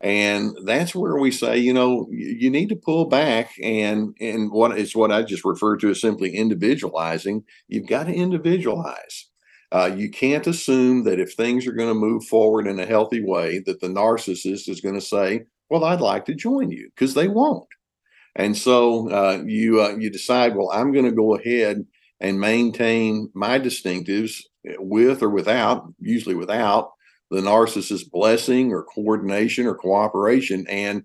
And 0.00 0.56
that's 0.64 0.94
where 0.94 1.16
we 1.16 1.30
say, 1.30 1.58
you 1.58 1.72
know, 1.72 2.06
you, 2.10 2.36
you 2.40 2.50
need 2.50 2.68
to 2.68 2.76
pull 2.76 3.06
back, 3.06 3.52
and 3.62 4.14
and 4.20 4.52
what 4.52 4.78
is 4.78 4.94
what 4.94 5.10
I 5.10 5.22
just 5.22 5.44
referred 5.44 5.80
to 5.80 5.90
as 5.90 6.00
simply 6.00 6.36
individualizing. 6.36 7.44
You've 7.66 7.88
got 7.88 8.04
to 8.04 8.14
individualize. 8.14 9.28
Uh, 9.72 9.90
you 9.94 10.10
can't 10.10 10.46
assume 10.46 11.04
that 11.04 11.20
if 11.20 11.34
things 11.34 11.66
are 11.66 11.72
going 11.72 11.88
to 11.88 11.94
move 11.94 12.24
forward 12.24 12.66
in 12.66 12.78
a 12.78 12.86
healthy 12.86 13.22
way, 13.22 13.58
that 13.66 13.80
the 13.80 13.88
narcissist 13.88 14.68
is 14.68 14.80
going 14.80 14.94
to 14.94 15.00
say, 15.00 15.46
"Well, 15.68 15.84
I'd 15.84 16.00
like 16.00 16.26
to 16.26 16.34
join 16.34 16.70
you," 16.70 16.90
because 16.94 17.14
they 17.14 17.28
won't. 17.28 17.66
And 18.38 18.56
so 18.56 19.10
uh, 19.10 19.42
you 19.44 19.82
uh, 19.82 19.96
you 19.98 20.10
decide, 20.10 20.56
well, 20.56 20.70
I'm 20.72 20.92
going 20.92 21.04
to 21.04 21.12
go 21.12 21.34
ahead 21.34 21.84
and 22.20 22.40
maintain 22.40 23.30
my 23.34 23.58
distinctives 23.58 24.42
with 24.78 25.22
or 25.22 25.28
without, 25.28 25.92
usually 26.00 26.34
without 26.34 26.92
the 27.30 27.40
narcissist's 27.40 28.04
blessing 28.04 28.72
or 28.72 28.84
coordination 28.84 29.66
or 29.66 29.74
cooperation. 29.74 30.66
And 30.68 31.04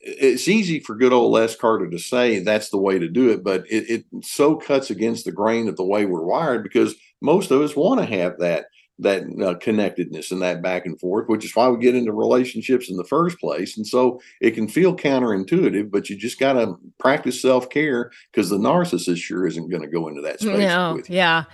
it's 0.00 0.48
easy 0.48 0.80
for 0.80 0.94
good 0.94 1.12
old 1.12 1.32
Les 1.32 1.56
Carter 1.56 1.90
to 1.90 1.98
say 1.98 2.38
that's 2.38 2.70
the 2.70 2.78
way 2.78 2.98
to 2.98 3.08
do 3.08 3.30
it, 3.30 3.42
but 3.42 3.64
it, 3.68 3.90
it 3.90 4.04
so 4.22 4.54
cuts 4.54 4.90
against 4.90 5.24
the 5.24 5.32
grain 5.32 5.68
of 5.68 5.76
the 5.76 5.84
way 5.84 6.04
we're 6.04 6.22
wired 6.22 6.62
because 6.62 6.94
most 7.20 7.50
of 7.50 7.60
us 7.60 7.74
want 7.74 8.00
to 8.00 8.06
have 8.06 8.38
that 8.38 8.66
that 8.98 9.24
uh, 9.42 9.54
connectedness 9.58 10.30
and 10.30 10.40
that 10.40 10.62
back 10.62 10.86
and 10.86 10.98
forth, 10.98 11.28
which 11.28 11.44
is 11.44 11.54
why 11.54 11.68
we 11.68 11.78
get 11.78 11.94
into 11.94 12.12
relationships 12.12 12.88
in 12.88 12.96
the 12.96 13.04
first 13.04 13.38
place. 13.38 13.76
And 13.76 13.86
so 13.86 14.20
it 14.40 14.52
can 14.52 14.68
feel 14.68 14.96
counterintuitive, 14.96 15.90
but 15.90 16.08
you 16.08 16.16
just 16.16 16.38
got 16.38 16.54
to 16.54 16.78
practice 16.98 17.40
self 17.40 17.68
care 17.68 18.10
because 18.32 18.48
the 18.48 18.58
narcissist 18.58 19.18
sure 19.18 19.46
isn't 19.46 19.68
going 19.68 19.82
to 19.82 19.88
go 19.88 20.08
into 20.08 20.22
that 20.22 20.40
space. 20.40 20.58
No, 20.58 21.00
yeah. 21.08 21.44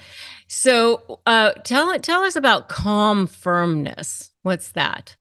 So 0.46 1.20
uh, 1.26 1.52
tell 1.64 1.98
tell 1.98 2.22
us 2.22 2.36
about 2.36 2.68
calm 2.68 3.26
firmness. 3.26 4.30
What's 4.42 4.72
that? 4.72 5.16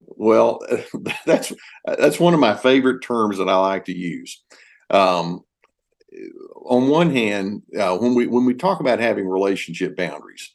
Well, 0.00 0.60
that's 1.26 1.52
that's 1.84 2.18
one 2.18 2.34
of 2.34 2.40
my 2.40 2.56
favorite 2.56 3.00
terms 3.00 3.38
that 3.38 3.48
I 3.48 3.56
like 3.56 3.84
to 3.84 3.96
use. 3.96 4.42
Um, 4.90 5.44
on 6.64 6.88
one 6.88 7.14
hand, 7.14 7.62
uh, 7.78 7.96
when 7.96 8.14
we 8.14 8.26
when 8.26 8.44
we 8.44 8.54
talk 8.54 8.80
about 8.80 8.98
having 8.98 9.28
relationship 9.28 9.96
boundaries, 9.96 10.52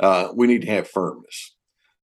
uh, 0.00 0.28
we 0.34 0.46
need 0.46 0.62
to 0.62 0.70
have 0.70 0.88
firmness. 0.88 1.54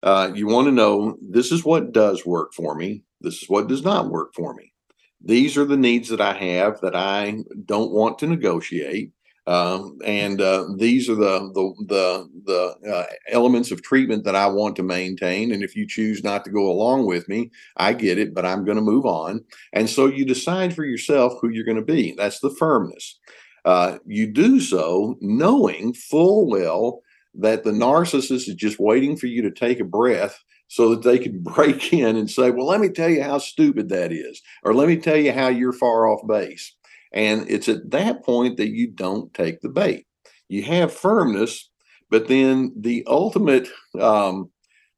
Uh, 0.02 0.30
you 0.34 0.46
want 0.46 0.66
to 0.66 0.72
know 0.72 1.16
this 1.20 1.50
is 1.50 1.64
what 1.64 1.92
does 1.92 2.24
work 2.24 2.52
for 2.54 2.74
me. 2.74 3.02
This 3.20 3.42
is 3.42 3.48
what 3.48 3.68
does 3.68 3.82
not 3.82 4.10
work 4.10 4.34
for 4.34 4.54
me. 4.54 4.72
These 5.20 5.56
are 5.56 5.64
the 5.64 5.76
needs 5.76 6.08
that 6.10 6.20
I 6.20 6.34
have 6.34 6.80
that 6.82 6.94
I 6.94 7.38
don't 7.64 7.92
want 7.92 8.18
to 8.20 8.26
negotiate. 8.26 9.12
Um, 9.48 9.98
and 10.04 10.40
uh, 10.40 10.66
these 10.76 11.08
are 11.08 11.14
the 11.14 11.50
the 11.54 11.84
the, 11.86 12.28
the 12.44 12.92
uh, 12.92 13.06
elements 13.30 13.70
of 13.70 13.82
treatment 13.82 14.24
that 14.24 14.34
I 14.34 14.46
want 14.46 14.76
to 14.76 14.82
maintain. 14.82 15.52
And 15.52 15.62
if 15.62 15.76
you 15.76 15.86
choose 15.86 16.24
not 16.24 16.44
to 16.44 16.50
go 16.50 16.68
along 16.70 17.06
with 17.06 17.28
me, 17.28 17.50
I 17.76 17.92
get 17.92 18.18
it, 18.18 18.34
but 18.34 18.44
I'm 18.44 18.64
going 18.64 18.76
to 18.76 18.82
move 18.82 19.06
on. 19.06 19.44
And 19.72 19.88
so 19.88 20.06
you 20.06 20.24
decide 20.24 20.74
for 20.74 20.84
yourself 20.84 21.34
who 21.40 21.48
you're 21.48 21.64
going 21.64 21.76
to 21.76 21.82
be. 21.82 22.12
That's 22.12 22.40
the 22.40 22.50
firmness. 22.50 23.18
Uh, 23.64 23.98
you 24.04 24.26
do 24.26 24.60
so 24.60 25.16
knowing 25.20 25.92
full 25.94 26.48
well 26.48 27.02
that 27.38 27.64
the 27.64 27.70
narcissist 27.70 28.48
is 28.48 28.54
just 28.54 28.78
waiting 28.78 29.16
for 29.16 29.26
you 29.26 29.42
to 29.42 29.50
take 29.50 29.80
a 29.80 29.84
breath 29.84 30.42
so 30.68 30.90
that 30.90 31.02
they 31.02 31.18
can 31.18 31.38
break 31.42 31.92
in 31.92 32.16
and 32.16 32.30
say, 32.30 32.50
Well, 32.50 32.66
let 32.66 32.80
me 32.80 32.88
tell 32.88 33.08
you 33.08 33.22
how 33.22 33.38
stupid 33.38 33.88
that 33.90 34.12
is, 34.12 34.40
or 34.62 34.74
let 34.74 34.88
me 34.88 34.96
tell 34.96 35.16
you 35.16 35.32
how 35.32 35.48
you're 35.48 35.72
far 35.72 36.08
off 36.08 36.26
base. 36.26 36.74
And 37.12 37.48
it's 37.48 37.68
at 37.68 37.90
that 37.90 38.24
point 38.24 38.56
that 38.56 38.70
you 38.70 38.88
don't 38.88 39.32
take 39.32 39.60
the 39.60 39.68
bait. 39.68 40.06
You 40.48 40.62
have 40.64 40.92
firmness, 40.92 41.70
but 42.10 42.28
then 42.28 42.72
the 42.76 43.04
ultimate 43.06 43.68
um, 43.98 44.50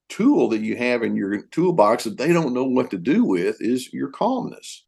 tool 0.09 0.49
that 0.49 0.61
you 0.61 0.77
have 0.77 1.03
in 1.03 1.17
your 1.17 1.43
toolbox 1.47 2.05
that 2.05 2.19
they 2.19 2.33
don't 2.33 2.55
know 2.55 2.65
what 2.65 2.91
to 2.91 2.99
do 2.99 3.25
with 3.25 3.57
is 3.61 3.93
your 3.93 4.11
calmness. 4.11 4.85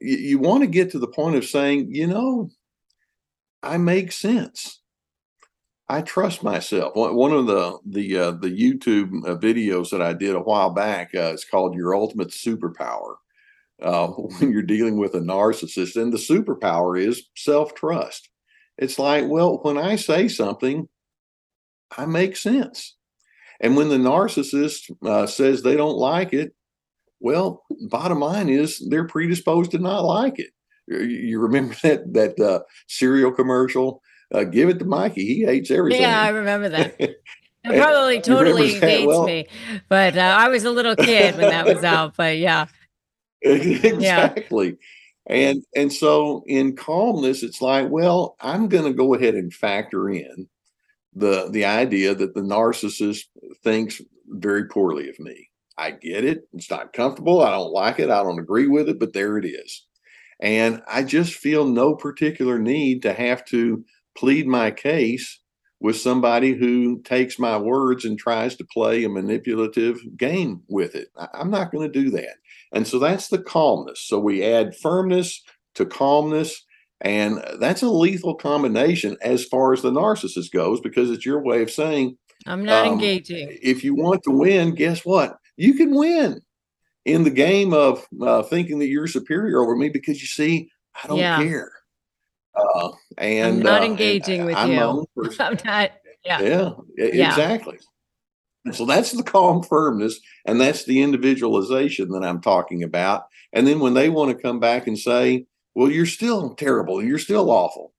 You, 0.00 0.16
you 0.16 0.38
want 0.38 0.62
to 0.62 0.66
get 0.66 0.90
to 0.90 0.98
the 0.98 1.08
point 1.08 1.36
of 1.36 1.44
saying, 1.44 1.94
you 1.94 2.06
know, 2.06 2.50
I 3.62 3.78
make 3.78 4.12
sense. 4.12 4.80
I 5.88 6.00
trust 6.00 6.42
myself. 6.42 6.92
One 6.94 7.32
of 7.32 7.46
the 7.46 7.78
the 7.84 8.18
uh, 8.18 8.30
the 8.32 8.48
YouTube 8.48 9.28
uh, 9.28 9.36
videos 9.36 9.90
that 9.90 10.00
I 10.00 10.14
did 10.14 10.34
a 10.34 10.40
while 10.40 10.70
back 10.70 11.14
uh, 11.14 11.32
is 11.34 11.44
called 11.44 11.74
"Your 11.74 11.94
Ultimate 11.94 12.28
Superpower." 12.28 13.16
Uh, 13.82 14.06
when 14.08 14.50
you're 14.50 14.62
dealing 14.62 14.98
with 14.98 15.14
a 15.14 15.20
narcissist, 15.20 16.00
and 16.00 16.12
the 16.12 16.18
superpower 16.18 16.98
is 17.00 17.28
self 17.36 17.74
trust. 17.74 18.30
It's 18.78 18.98
like, 18.98 19.28
well, 19.28 19.58
when 19.62 19.78
I 19.78 19.96
say 19.96 20.26
something, 20.26 20.88
I 21.96 22.06
make 22.06 22.36
sense. 22.36 22.96
And 23.60 23.76
when 23.76 23.88
the 23.88 23.96
narcissist 23.98 24.90
uh, 25.06 25.26
says 25.26 25.62
they 25.62 25.76
don't 25.76 25.96
like 25.96 26.32
it, 26.32 26.54
well, 27.20 27.62
bottom 27.88 28.20
line 28.20 28.48
is 28.48 28.84
they're 28.90 29.06
predisposed 29.06 29.70
to 29.72 29.78
not 29.78 30.04
like 30.04 30.38
it. 30.38 30.50
You 30.88 31.40
remember 31.40 31.74
that 31.82 32.12
that 32.14 32.40
uh, 32.40 32.60
cereal 32.88 33.32
commercial? 33.32 34.02
Uh, 34.32 34.44
give 34.44 34.68
it 34.68 34.78
to 34.78 34.84
Mikey; 34.84 35.26
he 35.26 35.44
hates 35.44 35.70
everything. 35.70 36.02
Yeah, 36.02 36.20
I 36.20 36.28
remember 36.28 36.68
that. 36.70 37.00
It 37.66 37.80
probably 37.80 38.20
totally 38.20 38.74
hates 38.74 39.06
well, 39.06 39.24
me, 39.24 39.46
but 39.88 40.18
uh, 40.18 40.36
I 40.38 40.48
was 40.48 40.64
a 40.64 40.70
little 40.70 40.94
kid 40.94 41.34
when 41.38 41.48
that 41.48 41.64
was 41.64 41.82
out. 41.82 42.14
But 42.14 42.36
yeah, 42.36 42.66
exactly. 43.40 44.68
Yeah. 44.68 44.74
And 45.26 45.64
and 45.74 45.90
so 45.90 46.44
in 46.46 46.76
calmness, 46.76 47.42
it's 47.42 47.62
like, 47.62 47.88
well, 47.88 48.36
I'm 48.40 48.68
going 48.68 48.84
to 48.84 48.92
go 48.92 49.14
ahead 49.14 49.34
and 49.34 49.50
factor 49.50 50.10
in 50.10 50.46
the 51.14 51.48
the 51.50 51.64
idea 51.64 52.14
that 52.14 52.34
the 52.34 52.42
narcissist 52.42 53.24
thinks 53.62 54.02
very 54.28 54.66
poorly 54.66 55.08
of 55.08 55.18
me. 55.18 55.48
I 55.78 55.92
get 55.92 56.24
it. 56.24 56.46
It's 56.52 56.70
not 56.70 56.92
comfortable. 56.92 57.40
I 57.40 57.50
don't 57.50 57.72
like 57.72 57.98
it. 57.98 58.10
I 58.10 58.22
don't 58.22 58.38
agree 58.38 58.68
with 58.68 58.88
it, 58.88 58.98
but 58.98 59.12
there 59.12 59.38
it 59.38 59.46
is. 59.46 59.86
And 60.40 60.82
I 60.86 61.02
just 61.02 61.34
feel 61.34 61.64
no 61.64 61.94
particular 61.94 62.58
need 62.58 63.02
to 63.02 63.12
have 63.12 63.44
to 63.46 63.84
plead 64.16 64.46
my 64.46 64.70
case 64.70 65.40
with 65.80 65.96
somebody 65.96 66.54
who 66.54 67.00
takes 67.02 67.38
my 67.38 67.58
words 67.58 68.04
and 68.04 68.18
tries 68.18 68.56
to 68.56 68.64
play 68.64 69.04
a 69.04 69.08
manipulative 69.08 69.98
game 70.16 70.62
with 70.68 70.94
it. 70.94 71.08
I'm 71.34 71.50
not 71.50 71.70
going 71.70 71.90
to 71.90 72.00
do 72.02 72.10
that. 72.10 72.36
And 72.72 72.86
so 72.86 72.98
that's 72.98 73.28
the 73.28 73.38
calmness. 73.38 74.00
So 74.00 74.18
we 74.18 74.42
add 74.42 74.76
firmness 74.76 75.42
to 75.74 75.84
calmness 75.84 76.64
and 77.00 77.44
that's 77.60 77.82
a 77.82 77.88
lethal 77.88 78.34
combination 78.34 79.16
as 79.20 79.44
far 79.44 79.74
as 79.74 79.82
the 79.82 79.90
narcissist 79.90 80.52
goes, 80.52 80.80
because 80.80 81.10
it's 81.10 81.26
your 81.26 81.42
way 81.42 81.60
of 81.60 81.70
saying, 81.70 82.16
I'm 82.46 82.64
not 82.64 82.86
um, 82.86 82.94
engaging. 82.94 83.56
If 83.62 83.84
you 83.84 83.94
want 83.94 84.22
to 84.24 84.30
win, 84.30 84.74
guess 84.74 85.04
what? 85.04 85.36
You 85.56 85.74
can 85.74 85.94
win 85.94 86.40
in 87.04 87.24
the 87.24 87.30
game 87.30 87.74
of 87.74 88.06
uh, 88.22 88.42
thinking 88.44 88.78
that 88.78 88.88
you're 88.88 89.06
superior 89.06 89.60
over 89.60 89.76
me 89.76 89.90
because 89.90 90.20
you 90.22 90.26
see, 90.26 90.70
I 91.02 91.06
don't 91.06 91.18
yeah. 91.18 91.42
care. 91.42 91.72
Uh, 92.56 92.90
and 93.18 93.58
I'm 93.58 93.62
not 93.62 93.82
uh, 93.82 93.86
engaging 93.86 94.40
and 94.40 94.46
with 94.46 94.56
I'm 94.56 94.70
you. 94.70 95.06
I'm 95.40 95.58
not. 95.64 95.92
Yeah. 96.24 96.40
Yeah. 96.40 96.70
yeah. 96.96 97.28
Exactly. 97.28 97.78
And 98.64 98.74
so 98.74 98.86
that's 98.86 99.12
the 99.12 99.22
calm 99.22 99.62
firmness, 99.62 100.18
and 100.46 100.60
that's 100.60 100.84
the 100.84 101.02
individualization 101.02 102.08
that 102.10 102.24
I'm 102.24 102.40
talking 102.40 102.82
about. 102.82 103.24
And 103.52 103.66
then 103.66 103.78
when 103.78 103.94
they 103.94 104.08
want 104.08 104.30
to 104.30 104.42
come 104.42 104.58
back 104.58 104.86
and 104.86 104.98
say, 104.98 105.46
well, 105.74 105.90
you're 105.90 106.06
still 106.06 106.54
terrible, 106.54 107.02
you're 107.02 107.18
still 107.18 107.50
awful, 107.50 107.92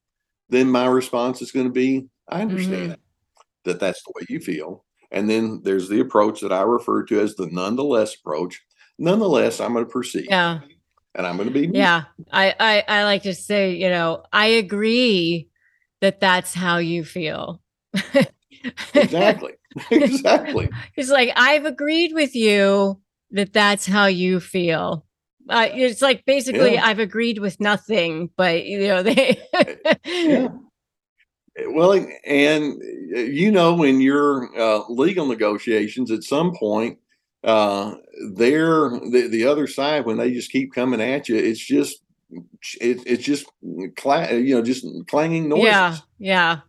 then 0.49 0.69
my 0.69 0.87
response 0.87 1.41
is 1.41 1.51
going 1.51 1.67
to 1.67 1.71
be, 1.71 2.07
I 2.29 2.41
understand 2.41 2.91
mm-hmm. 2.93 3.41
that 3.65 3.79
that's 3.79 4.01
the 4.03 4.13
way 4.15 4.25
you 4.29 4.39
feel. 4.39 4.85
And 5.11 5.29
then 5.29 5.61
there's 5.63 5.87
the 5.87 5.99
approach 5.99 6.41
that 6.41 6.51
I 6.51 6.61
refer 6.61 7.03
to 7.05 7.19
as 7.19 7.35
the 7.35 7.47
nonetheless 7.47 8.15
approach. 8.15 8.61
Nonetheless, 8.97 9.59
I'm 9.59 9.73
going 9.73 9.85
to 9.85 9.91
proceed. 9.91 10.27
Yeah. 10.29 10.61
And 11.15 11.25
I'm 11.25 11.37
going 11.37 11.47
to 11.47 11.53
be. 11.53 11.67
Me. 11.67 11.79
Yeah. 11.79 12.03
I, 12.31 12.53
I, 12.59 12.83
I 12.87 13.03
like 13.05 13.23
to 13.23 13.33
say, 13.33 13.75
you 13.75 13.89
know, 13.89 14.23
I 14.33 14.47
agree 14.47 15.49
that 16.01 16.19
that's 16.19 16.53
how 16.53 16.77
you 16.77 17.03
feel. 17.03 17.61
exactly. 18.93 19.53
exactly. 19.91 20.69
It's 20.95 21.09
like, 21.09 21.31
I've 21.35 21.65
agreed 21.65 22.13
with 22.13 22.35
you 22.35 22.99
that 23.31 23.53
that's 23.53 23.85
how 23.85 24.05
you 24.07 24.39
feel 24.39 25.05
uh, 25.49 25.67
it's 25.71 26.01
like 26.01 26.25
basically 26.25 26.73
yeah. 26.73 26.85
I've 26.85 26.99
agreed 26.99 27.39
with 27.39 27.59
nothing, 27.59 28.29
but 28.35 28.65
you 28.65 28.79
know 28.87 29.03
they. 29.03 29.39
yeah. 30.05 30.47
Well, 31.67 31.93
and 32.25 32.81
you 33.15 33.51
know, 33.51 33.83
in 33.83 34.01
your 34.01 34.49
uh, 34.59 34.83
legal 34.89 35.25
negotiations, 35.27 36.11
at 36.11 36.23
some 36.23 36.53
point, 36.55 36.99
uh, 37.45 37.95
they're 38.33 38.89
the, 38.89 39.27
the 39.29 39.45
other 39.45 39.67
side 39.67 40.05
when 40.05 40.17
they 40.17 40.31
just 40.31 40.51
keep 40.51 40.73
coming 40.73 40.99
at 40.99 41.29
you. 41.29 41.35
It's 41.37 41.59
just 41.59 42.01
it, 42.81 43.03
it's 43.05 43.23
just 43.23 43.45
cla- 43.95 44.33
you 44.33 44.55
know 44.55 44.61
just 44.61 44.85
clanging 45.07 45.47
noises. 45.47 45.65
Yeah, 45.65 45.97
yeah. 46.17 46.59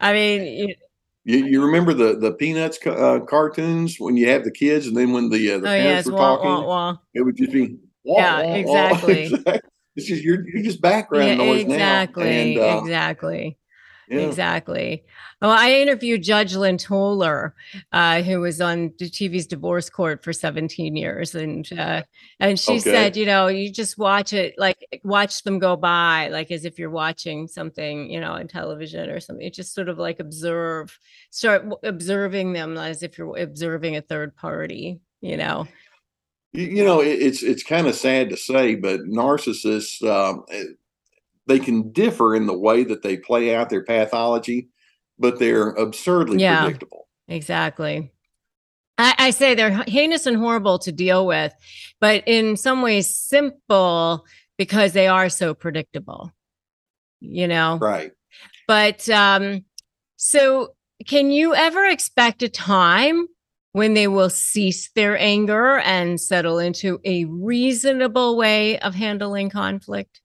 I 0.00 0.12
mean, 0.12 0.74
you, 1.24 1.46
you 1.46 1.64
remember 1.64 1.94
the 1.94 2.16
the 2.18 2.32
Peanuts 2.32 2.78
uh, 2.84 3.20
cartoons 3.20 3.98
when 3.98 4.16
you 4.16 4.28
have 4.28 4.44
the 4.44 4.50
kids, 4.50 4.86
and 4.86 4.96
then 4.96 5.12
when 5.12 5.30
the 5.30 5.52
uh, 5.52 5.58
the 5.58 5.68
oh, 5.68 5.76
parents 5.76 5.84
yes, 5.84 6.06
were 6.06 6.12
wah, 6.12 6.36
talking, 6.36 6.66
wah, 6.66 6.66
wah. 6.66 6.96
it 7.14 7.22
would 7.22 7.36
just 7.36 7.52
be 7.52 7.78
yeah, 8.04 8.40
exactly. 8.54 9.32
It's 9.94 10.06
just 10.06 10.22
you're 10.22 10.46
you're 10.48 10.62
just 10.62 10.80
background 10.80 11.28
yeah, 11.28 11.36
noise 11.36 11.62
exactly, 11.62 12.24
now. 12.24 12.42
And, 12.42 12.58
uh, 12.58 12.80
exactly. 12.82 13.58
Yeah. 14.08 14.20
Exactly. 14.20 15.04
Well, 15.42 15.50
I 15.50 15.72
interviewed 15.72 16.22
Judge 16.22 16.54
Lynn 16.54 16.78
Toler, 16.78 17.54
uh, 17.92 18.22
who 18.22 18.40
was 18.40 18.60
on 18.60 18.92
the 18.98 19.10
TV's 19.10 19.46
divorce 19.46 19.90
court 19.90 20.22
for 20.22 20.32
17 20.32 20.94
years, 20.94 21.34
and 21.34 21.70
uh, 21.78 22.02
and 22.38 22.58
she 22.58 22.72
okay. 22.72 22.80
said, 22.80 23.16
you 23.16 23.26
know, 23.26 23.48
you 23.48 23.70
just 23.70 23.98
watch 23.98 24.32
it, 24.32 24.54
like 24.58 25.00
watch 25.02 25.42
them 25.42 25.58
go 25.58 25.76
by, 25.76 26.28
like 26.28 26.50
as 26.50 26.64
if 26.64 26.78
you're 26.78 26.90
watching 26.90 27.48
something, 27.48 28.10
you 28.10 28.20
know, 28.20 28.32
on 28.32 28.46
television 28.46 29.10
or 29.10 29.20
something. 29.20 29.50
just 29.52 29.74
sort 29.74 29.88
of 29.88 29.98
like 29.98 30.20
observe, 30.20 30.98
start 31.30 31.66
observing 31.82 32.52
them 32.52 32.78
as 32.78 33.02
if 33.02 33.18
you're 33.18 33.36
observing 33.38 33.96
a 33.96 34.02
third 34.02 34.36
party, 34.36 35.00
you 35.20 35.36
know 35.36 35.66
you 36.52 36.84
know 36.84 37.00
it's 37.00 37.42
it's 37.42 37.62
kind 37.62 37.86
of 37.86 37.94
sad 37.94 38.30
to 38.30 38.36
say 38.36 38.74
but 38.74 39.00
narcissists 39.00 40.02
um, 40.08 40.44
eh, 40.50 40.64
they 41.46 41.58
can 41.58 41.90
differ 41.92 42.34
in 42.34 42.46
the 42.46 42.56
way 42.56 42.84
that 42.84 43.02
they 43.02 43.16
play 43.16 43.54
out 43.54 43.70
their 43.70 43.84
pathology 43.84 44.68
but 45.18 45.38
they're 45.38 45.70
absurdly 45.70 46.38
yeah, 46.38 46.64
predictable. 46.64 47.08
Exactly. 47.26 48.12
I, 48.98 49.14
I 49.18 49.30
say 49.30 49.54
they're 49.54 49.82
heinous 49.86 50.26
and 50.26 50.36
horrible 50.36 50.78
to 50.80 50.92
deal 50.92 51.26
with 51.26 51.54
but 52.00 52.22
in 52.26 52.56
some 52.56 52.82
ways 52.82 53.14
simple 53.14 54.24
because 54.58 54.92
they 54.92 55.08
are 55.08 55.28
so 55.28 55.54
predictable 55.54 56.32
you 57.20 57.48
know? 57.48 57.78
Right. 57.78 58.12
But 58.66 59.08
um 59.08 59.64
so 60.16 60.74
can 61.06 61.30
you 61.30 61.54
ever 61.54 61.84
expect 61.84 62.42
a 62.42 62.48
time 62.48 63.26
when 63.72 63.92
they 63.92 64.08
will 64.08 64.30
cease 64.30 64.90
their 64.92 65.18
anger 65.18 65.78
and 65.80 66.18
settle 66.18 66.58
into 66.58 66.98
a 67.04 67.26
reasonable 67.26 68.36
way 68.36 68.78
of 68.78 68.94
handling 68.94 69.50
conflict? 69.50 70.20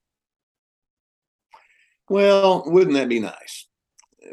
Well, 2.11 2.63
wouldn't 2.65 2.95
that 2.95 3.07
be 3.07 3.21
nice? 3.21 3.67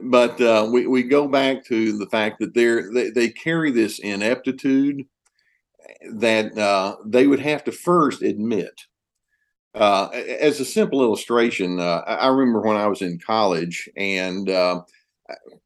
But 0.03 0.41
uh, 0.41 0.69
we, 0.73 0.88
we 0.88 1.05
go 1.05 1.29
back 1.29 1.64
to 1.67 1.97
the 1.97 2.07
fact 2.07 2.41
that 2.41 2.53
they're, 2.53 2.93
they, 2.93 3.11
they 3.11 3.29
carry 3.29 3.71
this 3.71 4.01
ineptitude 4.01 5.05
that 6.14 6.57
uh, 6.59 6.97
they 7.07 7.26
would 7.26 7.41
have 7.41 7.64
to 7.64 7.72
first 7.72 8.22
admit. 8.22 8.72
Uh, 9.74 10.09
as 10.09 10.61
a 10.61 10.64
simple 10.64 11.03
illustration, 11.03 11.79
uh, 11.79 12.03
I 12.07 12.29
remember 12.29 12.62
when 12.62 12.76
I 12.76 12.89
was 12.89 13.03
in 13.03 13.18
college 13.18 13.89
and 13.97 14.51
uh, 14.51 14.83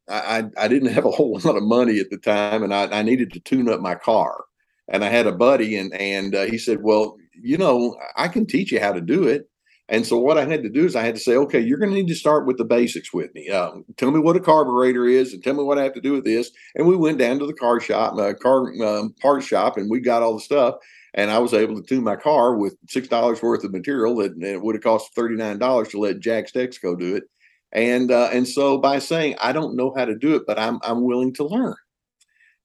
I, 0.09 0.45
I 0.57 0.67
didn't 0.67 0.93
have 0.93 1.05
a 1.05 1.11
whole 1.11 1.39
lot 1.45 1.57
of 1.57 1.63
money 1.63 1.99
at 1.99 2.09
the 2.09 2.17
time, 2.17 2.63
and 2.63 2.73
I, 2.73 2.85
I 2.99 3.03
needed 3.03 3.33
to 3.33 3.39
tune 3.39 3.69
up 3.69 3.81
my 3.81 3.95
car. 3.95 4.45
And 4.89 5.03
I 5.03 5.09
had 5.09 5.27
a 5.27 5.31
buddy, 5.31 5.77
and 5.77 5.93
and 5.93 6.35
uh, 6.35 6.43
he 6.45 6.57
said, 6.57 6.83
"Well, 6.83 7.17
you 7.41 7.57
know, 7.57 7.97
I 8.17 8.27
can 8.27 8.45
teach 8.45 8.71
you 8.71 8.79
how 8.81 8.91
to 8.93 9.01
do 9.01 9.27
it." 9.27 9.49
And 9.89 10.05
so 10.07 10.17
what 10.17 10.37
I 10.37 10.45
had 10.45 10.63
to 10.63 10.69
do 10.69 10.85
is 10.85 10.95
I 10.95 11.03
had 11.03 11.15
to 11.15 11.21
say, 11.21 11.35
"Okay, 11.35 11.59
you're 11.59 11.77
going 11.77 11.91
to 11.91 11.95
need 11.95 12.07
to 12.07 12.15
start 12.15 12.47
with 12.47 12.57
the 12.57 12.65
basics 12.65 13.13
with 13.13 13.33
me. 13.35 13.49
Um, 13.49 13.83
tell 13.97 14.11
me 14.11 14.19
what 14.19 14.35
a 14.37 14.39
carburetor 14.39 15.05
is, 15.05 15.33
and 15.33 15.43
tell 15.43 15.53
me 15.55 15.63
what 15.63 15.77
I 15.77 15.83
have 15.83 15.93
to 15.93 16.01
do 16.01 16.13
with 16.13 16.23
this." 16.23 16.51
And 16.75 16.87
we 16.87 16.95
went 16.95 17.17
down 17.19 17.39
to 17.39 17.45
the 17.45 17.53
car 17.53 17.79
shop, 17.79 18.17
uh, 18.17 18.33
car 18.33 18.71
um, 18.83 19.13
part 19.21 19.43
shop, 19.43 19.77
and 19.77 19.89
we 19.91 19.99
got 19.99 20.23
all 20.23 20.35
the 20.35 20.41
stuff. 20.41 20.75
And 21.15 21.29
I 21.29 21.37
was 21.39 21.53
able 21.53 21.75
to 21.75 21.83
tune 21.87 22.03
my 22.03 22.15
car 22.15 22.55
with 22.57 22.75
six 22.89 23.07
dollars 23.07 23.41
worth 23.41 23.63
of 23.63 23.71
material 23.73 24.15
that 24.17 24.33
it 24.41 24.61
would 24.61 24.75
have 24.75 24.83
cost 24.83 25.13
thirty 25.15 25.35
nine 25.35 25.59
dollars 25.59 25.89
to 25.89 25.99
let 25.99 26.19
Jack 26.19 26.51
Stexco 26.51 26.97
do 26.97 27.15
it 27.17 27.23
And 27.71 28.11
uh, 28.11 28.29
and 28.31 28.47
so 28.47 28.77
by 28.77 28.99
saying 28.99 29.35
I 29.41 29.51
don't 29.51 29.75
know 29.75 29.93
how 29.97 30.05
to 30.05 30.15
do 30.15 30.35
it, 30.35 30.43
but 30.47 30.59
I'm 30.59 30.79
I'm 30.83 31.03
willing 31.03 31.33
to 31.35 31.45
learn. 31.45 31.75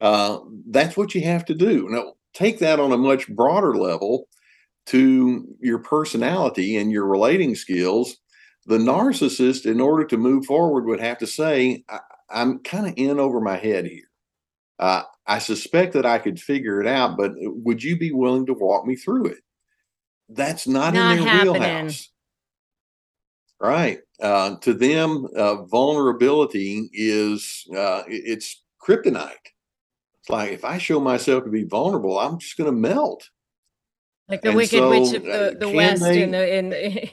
Uh, 0.00 0.38
that's 0.70 0.96
what 0.96 1.14
you 1.14 1.22
have 1.22 1.44
to 1.46 1.54
do. 1.54 1.88
Now 1.90 2.14
take 2.34 2.58
that 2.60 2.80
on 2.80 2.92
a 2.92 2.98
much 2.98 3.28
broader 3.28 3.76
level 3.76 4.28
to 4.89 5.47
your 5.61 5.78
personality 5.78 6.76
and 6.76 6.91
your 6.91 7.07
relating 7.07 7.55
skills. 7.55 8.16
The 8.66 8.78
narcissist, 8.78 9.64
in 9.64 9.80
order 9.80 10.05
to 10.05 10.16
move 10.16 10.45
forward, 10.45 10.84
would 10.84 11.01
have 11.01 11.18
to 11.18 11.26
say, 11.26 11.84
I, 11.89 12.01
am 12.30 12.59
kind 12.61 12.86
of 12.86 12.95
in 12.97 13.18
over 13.18 13.41
my 13.41 13.57
head 13.57 13.86
here. 13.86 14.11
Uh, 14.78 15.03
I 15.26 15.39
suspect 15.39 15.95
that 15.95 16.07
I 16.07 16.18
could 16.18 16.41
figure 16.41 16.80
it 16.80 16.86
out, 16.86 17.16
but 17.16 17.32
would 17.36 17.82
you 17.82 17.99
be 17.99 18.12
willing 18.12 18.47
to 18.47 18.55
walk 18.55 18.86
me 18.86 18.97
through 18.97 19.26
it? 19.26 19.39
That's 20.28 20.66
not, 20.66 20.95
not 20.95 21.16
in 21.16 21.24
their 21.24 21.28
happening. 21.28 21.53
wheelhouse. 21.53 22.09
Right. 23.61 23.99
Uh, 24.20 24.57
to 24.57 24.74
them, 24.74 25.26
uh, 25.36 25.64
vulnerability 25.64 26.89
is 26.93 27.66
uh, 27.76 28.03
it's 28.07 28.62
kryptonite. 28.80 29.32
It's 30.20 30.30
like 30.30 30.53
if 30.53 30.64
I 30.64 30.78
show 30.78 31.01
myself 31.01 31.45
to 31.45 31.51
be 31.51 31.64
vulnerable, 31.64 32.18
I'm 32.18 32.39
just 32.39 32.57
going 32.57 32.70
to 32.70 32.76
melt. 32.76 33.28
Like 34.29 34.43
the 34.43 34.49
and 34.49 34.57
Wicked 34.57 34.79
so, 34.79 34.91
Witch 34.91 35.14
of 35.14 35.22
the, 35.24 35.57
the 35.59 35.68
West 35.68 36.03
they, 36.03 36.22
in 36.22 36.31
the 36.33 36.57
in. 36.57 36.70
The... 36.70 37.11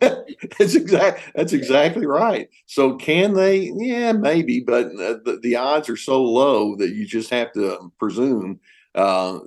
that's 0.58 0.74
exact. 0.74 1.22
That's 1.34 1.52
exactly 1.52 2.06
right. 2.06 2.48
So 2.66 2.96
can 2.96 3.34
they? 3.34 3.72
Yeah, 3.74 4.12
maybe, 4.12 4.60
but 4.60 4.86
uh, 4.86 5.18
the, 5.24 5.40
the 5.42 5.56
odds 5.56 5.88
are 5.88 5.96
so 5.96 6.22
low 6.22 6.76
that 6.76 6.90
you 6.90 7.06
just 7.06 7.30
have 7.30 7.52
to 7.52 7.90
presume 7.98 8.60
uh, 8.94 9.38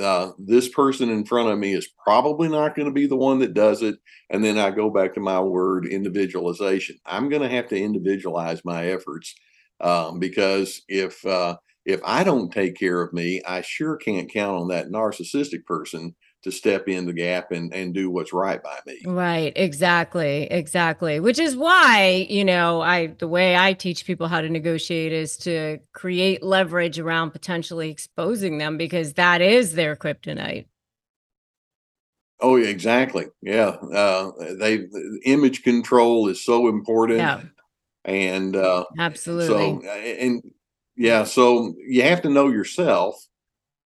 uh, 0.00 0.32
this 0.38 0.68
person 0.68 1.08
in 1.08 1.24
front 1.24 1.48
of 1.48 1.58
me 1.58 1.72
is 1.72 1.88
probably 2.02 2.48
not 2.48 2.74
going 2.74 2.86
to 2.86 2.92
be 2.92 3.06
the 3.06 3.16
one 3.16 3.38
that 3.38 3.54
does 3.54 3.82
it. 3.82 3.96
And 4.30 4.42
then 4.42 4.58
I 4.58 4.70
go 4.70 4.90
back 4.90 5.14
to 5.14 5.20
my 5.20 5.40
word 5.40 5.86
individualization. 5.86 6.98
I'm 7.06 7.28
going 7.28 7.42
to 7.42 7.48
have 7.48 7.68
to 7.68 7.80
individualize 7.80 8.64
my 8.64 8.86
efforts 8.86 9.34
um, 9.80 10.18
because 10.18 10.82
if 10.88 11.24
uh, 11.24 11.56
if 11.88 12.00
I 12.04 12.22
don't 12.22 12.52
take 12.52 12.76
care 12.76 13.00
of 13.00 13.14
me, 13.14 13.40
I 13.48 13.62
sure 13.62 13.96
can't 13.96 14.30
count 14.30 14.58
on 14.58 14.68
that 14.68 14.90
narcissistic 14.90 15.64
person 15.64 16.14
to 16.42 16.52
step 16.52 16.86
in 16.86 17.06
the 17.06 17.14
gap 17.14 17.50
and 17.50 17.72
and 17.72 17.94
do 17.94 18.10
what's 18.10 18.32
right 18.32 18.62
by 18.62 18.78
me. 18.86 19.00
Right, 19.06 19.54
exactly, 19.56 20.42
exactly. 20.50 21.18
Which 21.18 21.38
is 21.38 21.56
why, 21.56 22.26
you 22.28 22.44
know, 22.44 22.82
I 22.82 23.06
the 23.06 23.26
way 23.26 23.56
I 23.56 23.72
teach 23.72 24.04
people 24.04 24.28
how 24.28 24.42
to 24.42 24.50
negotiate 24.50 25.12
is 25.12 25.38
to 25.38 25.78
create 25.94 26.42
leverage 26.42 26.98
around 26.98 27.30
potentially 27.30 27.90
exposing 27.90 28.58
them 28.58 28.76
because 28.76 29.14
that 29.14 29.40
is 29.40 29.72
their 29.72 29.96
kryptonite. 29.96 30.66
Oh, 32.40 32.56
exactly. 32.56 33.28
Yeah. 33.40 33.78
Uh 33.92 34.30
they 34.60 34.86
image 35.24 35.62
control 35.62 36.28
is 36.28 36.44
so 36.44 36.68
important. 36.68 37.20
Yeah. 37.20 37.40
And 38.04 38.54
uh 38.54 38.84
absolutely. 38.98 39.46
So 39.46 39.80
and 39.88 40.42
yeah, 40.98 41.24
so 41.24 41.74
you 41.86 42.02
have 42.02 42.22
to 42.22 42.28
know 42.28 42.48
yourself 42.48 43.14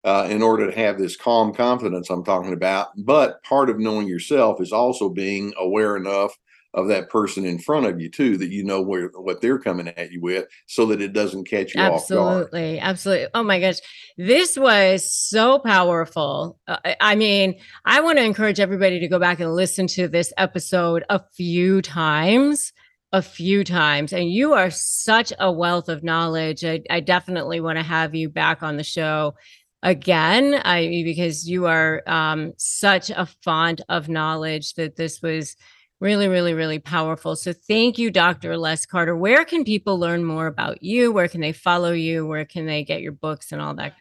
uh, 0.04 0.26
in 0.30 0.42
order 0.42 0.70
to 0.70 0.76
have 0.76 0.98
this 0.98 1.16
calm 1.16 1.52
confidence 1.52 2.08
I'm 2.08 2.24
talking 2.24 2.52
about. 2.52 2.88
But 2.96 3.42
part 3.42 3.68
of 3.68 3.78
knowing 3.78 4.06
yourself 4.06 4.60
is 4.60 4.72
also 4.72 5.08
being 5.08 5.52
aware 5.58 5.96
enough 5.96 6.38
of 6.72 6.86
that 6.86 7.10
person 7.10 7.44
in 7.44 7.58
front 7.58 7.84
of 7.84 8.00
you 8.00 8.08
too 8.08 8.36
that 8.36 8.50
you 8.50 8.62
know 8.62 8.80
where 8.80 9.08
what 9.08 9.40
they're 9.40 9.58
coming 9.58 9.88
at 9.88 10.12
you 10.12 10.20
with 10.20 10.46
so 10.66 10.86
that 10.86 11.02
it 11.02 11.12
doesn't 11.12 11.48
catch 11.48 11.74
you 11.74 11.80
off 11.80 12.08
guard. 12.08 12.44
absolutely 12.44 12.78
absolutely 12.78 13.26
oh 13.34 13.42
my 13.42 13.58
gosh 13.58 13.78
this 14.16 14.56
was 14.56 15.12
so 15.12 15.58
powerful 15.58 16.60
uh, 16.68 16.78
i 17.00 17.16
mean 17.16 17.58
i 17.86 18.00
want 18.00 18.18
to 18.18 18.24
encourage 18.24 18.60
everybody 18.60 19.00
to 19.00 19.08
go 19.08 19.18
back 19.18 19.40
and 19.40 19.52
listen 19.52 19.88
to 19.88 20.06
this 20.06 20.32
episode 20.36 21.02
a 21.08 21.20
few 21.34 21.82
times 21.82 22.72
a 23.12 23.22
few 23.22 23.64
times 23.64 24.12
and 24.12 24.30
you 24.30 24.52
are 24.52 24.70
such 24.70 25.32
a 25.38 25.50
wealth 25.50 25.88
of 25.88 26.04
knowledge. 26.04 26.64
I, 26.64 26.80
I 26.88 27.00
definitely 27.00 27.60
want 27.60 27.78
to 27.78 27.82
have 27.82 28.14
you 28.14 28.28
back 28.28 28.62
on 28.62 28.76
the 28.76 28.84
show 28.84 29.34
again 29.82 30.60
i 30.64 31.02
because 31.04 31.48
you 31.48 31.66
are 31.66 32.02
um, 32.06 32.52
such 32.58 33.10
a 33.10 33.26
font 33.42 33.80
of 33.88 34.08
knowledge 34.10 34.74
that 34.74 34.96
this 34.96 35.22
was 35.22 35.56
really 36.00 36.28
really 36.28 36.54
really 36.54 36.78
powerful. 36.78 37.36
So 37.36 37.52
thank 37.52 37.98
you 37.98 38.10
dr 38.10 38.56
les 38.56 38.86
carter. 38.86 39.16
Where 39.16 39.44
can 39.44 39.64
people 39.64 39.98
learn 39.98 40.24
more 40.24 40.46
about 40.46 40.82
you? 40.82 41.12
Where 41.12 41.28
can 41.28 41.40
they 41.40 41.52
follow 41.52 41.92
you? 41.92 42.26
Where 42.26 42.44
can 42.44 42.66
they 42.66 42.84
get 42.84 43.02
your 43.02 43.12
books 43.12 43.52
and 43.52 43.60
all 43.60 43.74
that? 43.74 43.94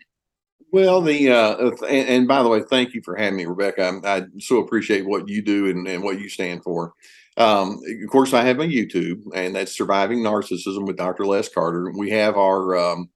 Well 0.72 1.02
the 1.02 1.30
uh 1.30 1.72
and, 1.88 2.10
and 2.10 2.28
by 2.28 2.44
the 2.44 2.50
way 2.50 2.62
thank 2.62 2.94
you 2.94 3.02
for 3.02 3.16
having 3.16 3.38
me 3.38 3.46
rebecca. 3.46 4.02
I, 4.04 4.18
I 4.18 4.22
so 4.40 4.60
appreciate 4.60 5.06
what 5.06 5.28
you 5.28 5.42
do 5.42 5.70
and, 5.70 5.88
and 5.88 6.04
what 6.04 6.20
you 6.20 6.30
stand 6.30 6.64
for 6.64 6.94
um, 7.40 7.80
of 8.04 8.10
course 8.10 8.34
i 8.34 8.44
have 8.44 8.58
my 8.58 8.68
youtube 8.68 9.22
and 9.34 9.56
that's 9.56 9.76
surviving 9.76 10.20
narcissism 10.20 10.86
with 10.86 10.98
dr 10.98 11.26
les 11.26 11.50
carter 11.50 11.92
we 11.98 12.10
have 12.10 12.38
our 12.38 12.78
um, 12.78 13.10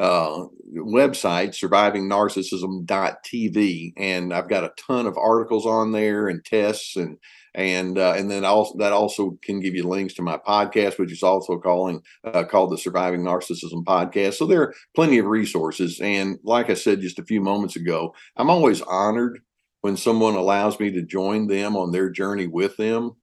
uh, 0.00 0.46
website, 0.74 1.50
survivingnarcissism.tv, 1.50 3.92
and 3.98 4.32
I've 4.32 4.48
got 4.48 4.64
a 4.64 4.72
ton 4.78 5.06
of 5.06 5.18
articles 5.18 5.66
on 5.66 5.92
there 5.92 6.28
and 6.28 6.42
tests 6.44 6.96
and 6.96 7.18
and 7.54 7.98
uh, 7.98 8.14
and 8.16 8.30
then 8.30 8.44
also 8.44 8.78
that 8.78 8.92
also 8.92 9.36
can 9.42 9.58
give 9.60 9.74
you 9.74 9.82
links 9.82 10.14
to 10.14 10.22
my 10.22 10.38
podcast, 10.38 10.98
which 10.98 11.12
is 11.12 11.22
also 11.22 11.58
calling 11.58 12.00
uh, 12.24 12.44
called 12.44 12.70
the 12.70 12.78
Surviving 12.78 13.22
Narcissism 13.22 13.84
Podcast. 13.84 14.34
So 14.34 14.46
there 14.46 14.62
are 14.62 14.74
plenty 14.94 15.18
of 15.18 15.26
resources, 15.26 16.00
and 16.00 16.38
like 16.44 16.70
I 16.70 16.74
said 16.74 17.02
just 17.02 17.18
a 17.18 17.24
few 17.24 17.42
moments 17.42 17.76
ago, 17.76 18.14
I'm 18.36 18.48
always 18.48 18.80
honored 18.82 19.40
when 19.82 19.96
someone 19.96 20.34
allows 20.34 20.78
me 20.80 20.90
to 20.92 21.02
join 21.02 21.46
them 21.46 21.76
on 21.76 21.90
their 21.90 22.10
journey 22.10 22.46
with 22.46 22.76
them 22.76 23.16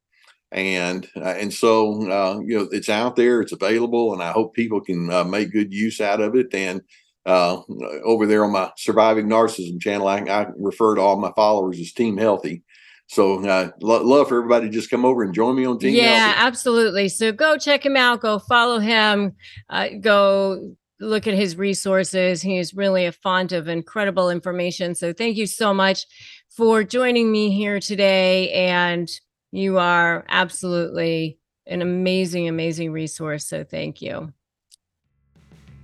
and 0.52 1.08
uh, 1.16 1.36
and 1.38 1.54
so 1.54 2.10
uh, 2.10 2.39
you 2.39 2.58
know 2.58 2.68
it's 2.72 2.89
out 2.89 3.16
there, 3.16 3.41
it's 3.41 3.52
available, 3.52 4.14
and 4.14 4.24
I 4.24 4.32
hope 4.32 4.54
people 4.54 4.82
can 4.82 5.12
uh, 5.12 5.24
make 5.24 5.52
good 5.52 5.74
use 5.74 6.00
out 6.00 6.22
of 6.22 6.36
it. 6.36 6.54
And 6.54 6.82
uh, 7.26 7.62
over 8.04 8.26
there 8.26 8.45
on 8.45 8.54
my 8.54 8.72
Surviving 8.78 9.28
Narcissism 9.28 9.82
channel, 9.82 10.08
I, 10.08 10.20
I, 10.20 10.48
refer 10.58 10.95
to 10.95 11.02
all 11.02 11.18
my 11.18 11.34
followers 11.36 11.80
as 11.80 11.91
Team 11.91 12.18
Healthy. 12.18 12.64
So 13.08 13.45
uh, 13.45 13.72
lo- 13.82 14.04
love 14.04 14.30
for 14.30 14.38
everybody 14.38 14.68
to 14.68 14.72
just 14.72 14.89
come 14.89 15.04
over 15.04 15.24
and 15.24 15.34
join 15.34 15.56
me 15.56 15.66
on 15.66 15.80
Team 15.80 15.93
yeah, 15.93 16.28
Healthy. 16.28 16.39
absolutely. 16.39 17.10
So 17.10 17.34
go 17.34 17.58
check 17.58 17.86
him 17.86 17.98
out, 17.98 18.22
go 18.22 18.39
follow 18.39 18.80
him, 18.80 19.34
uh, 19.70 19.89
go 20.00 20.76
look 21.00 21.28
at 21.28 21.34
his 21.34 21.58
resources. 21.58 22.41
He 22.41 22.58
is 22.58 22.74
really 22.74 23.06
a 23.06 23.12
font 23.12 23.52
of 23.52 23.68
incredible 23.68 24.30
information. 24.30 24.95
So 24.95 25.14
thank 25.14 25.38
you 25.38 25.48
so 25.48 25.74
much 25.74 26.06
for 26.50 26.84
joining 26.84 27.32
me 27.32 27.52
here 27.52 27.80
today 27.80 28.52
and 28.52 29.10
you 29.52 29.78
are 29.78 30.26
absolutely 30.30 31.39
an 31.66 31.82
amazing, 31.82 32.48
amazing 32.48 32.91
resource. 32.91 33.45
So 33.45 33.64
thank 33.64 34.02
you. 34.02 34.34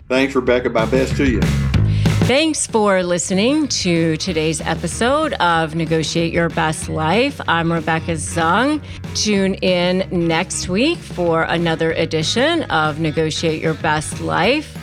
Thanks, 0.07 0.35
Rebecca. 0.35 0.69
My 0.69 0.85
best 0.85 1.15
to 1.17 1.29
you. 1.29 1.41
Thanks 2.23 2.65
for 2.65 3.03
listening 3.03 3.67
to 3.67 4.15
today's 4.15 4.61
episode 4.61 5.33
of 5.33 5.75
Negotiate 5.75 6.31
Your 6.31 6.47
Best 6.47 6.87
Life. 6.87 7.41
I'm 7.49 7.71
Rebecca 7.71 8.13
Zung. 8.13 8.81
Tune 9.13 9.55
in 9.55 10.07
next 10.09 10.69
week 10.69 10.99
for 10.99 11.43
another 11.43 11.91
edition 11.91 12.63
of 12.63 13.01
Negotiate 13.01 13.61
Your 13.61 13.73
Best 13.73 14.21
Life. 14.21 14.82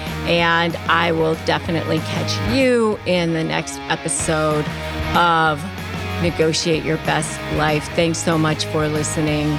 And 0.27 0.75
I 0.87 1.11
will 1.11 1.35
definitely 1.45 1.99
catch 1.99 2.55
you 2.55 2.99
in 3.05 3.33
the 3.33 3.43
next 3.43 3.77
episode 3.89 4.65
of 5.15 5.63
Negotiate 6.21 6.83
Your 6.85 6.97
Best 6.97 7.39
Life. 7.57 7.85
Thanks 7.95 8.19
so 8.19 8.37
much 8.37 8.65
for 8.65 8.87
listening. 8.87 9.57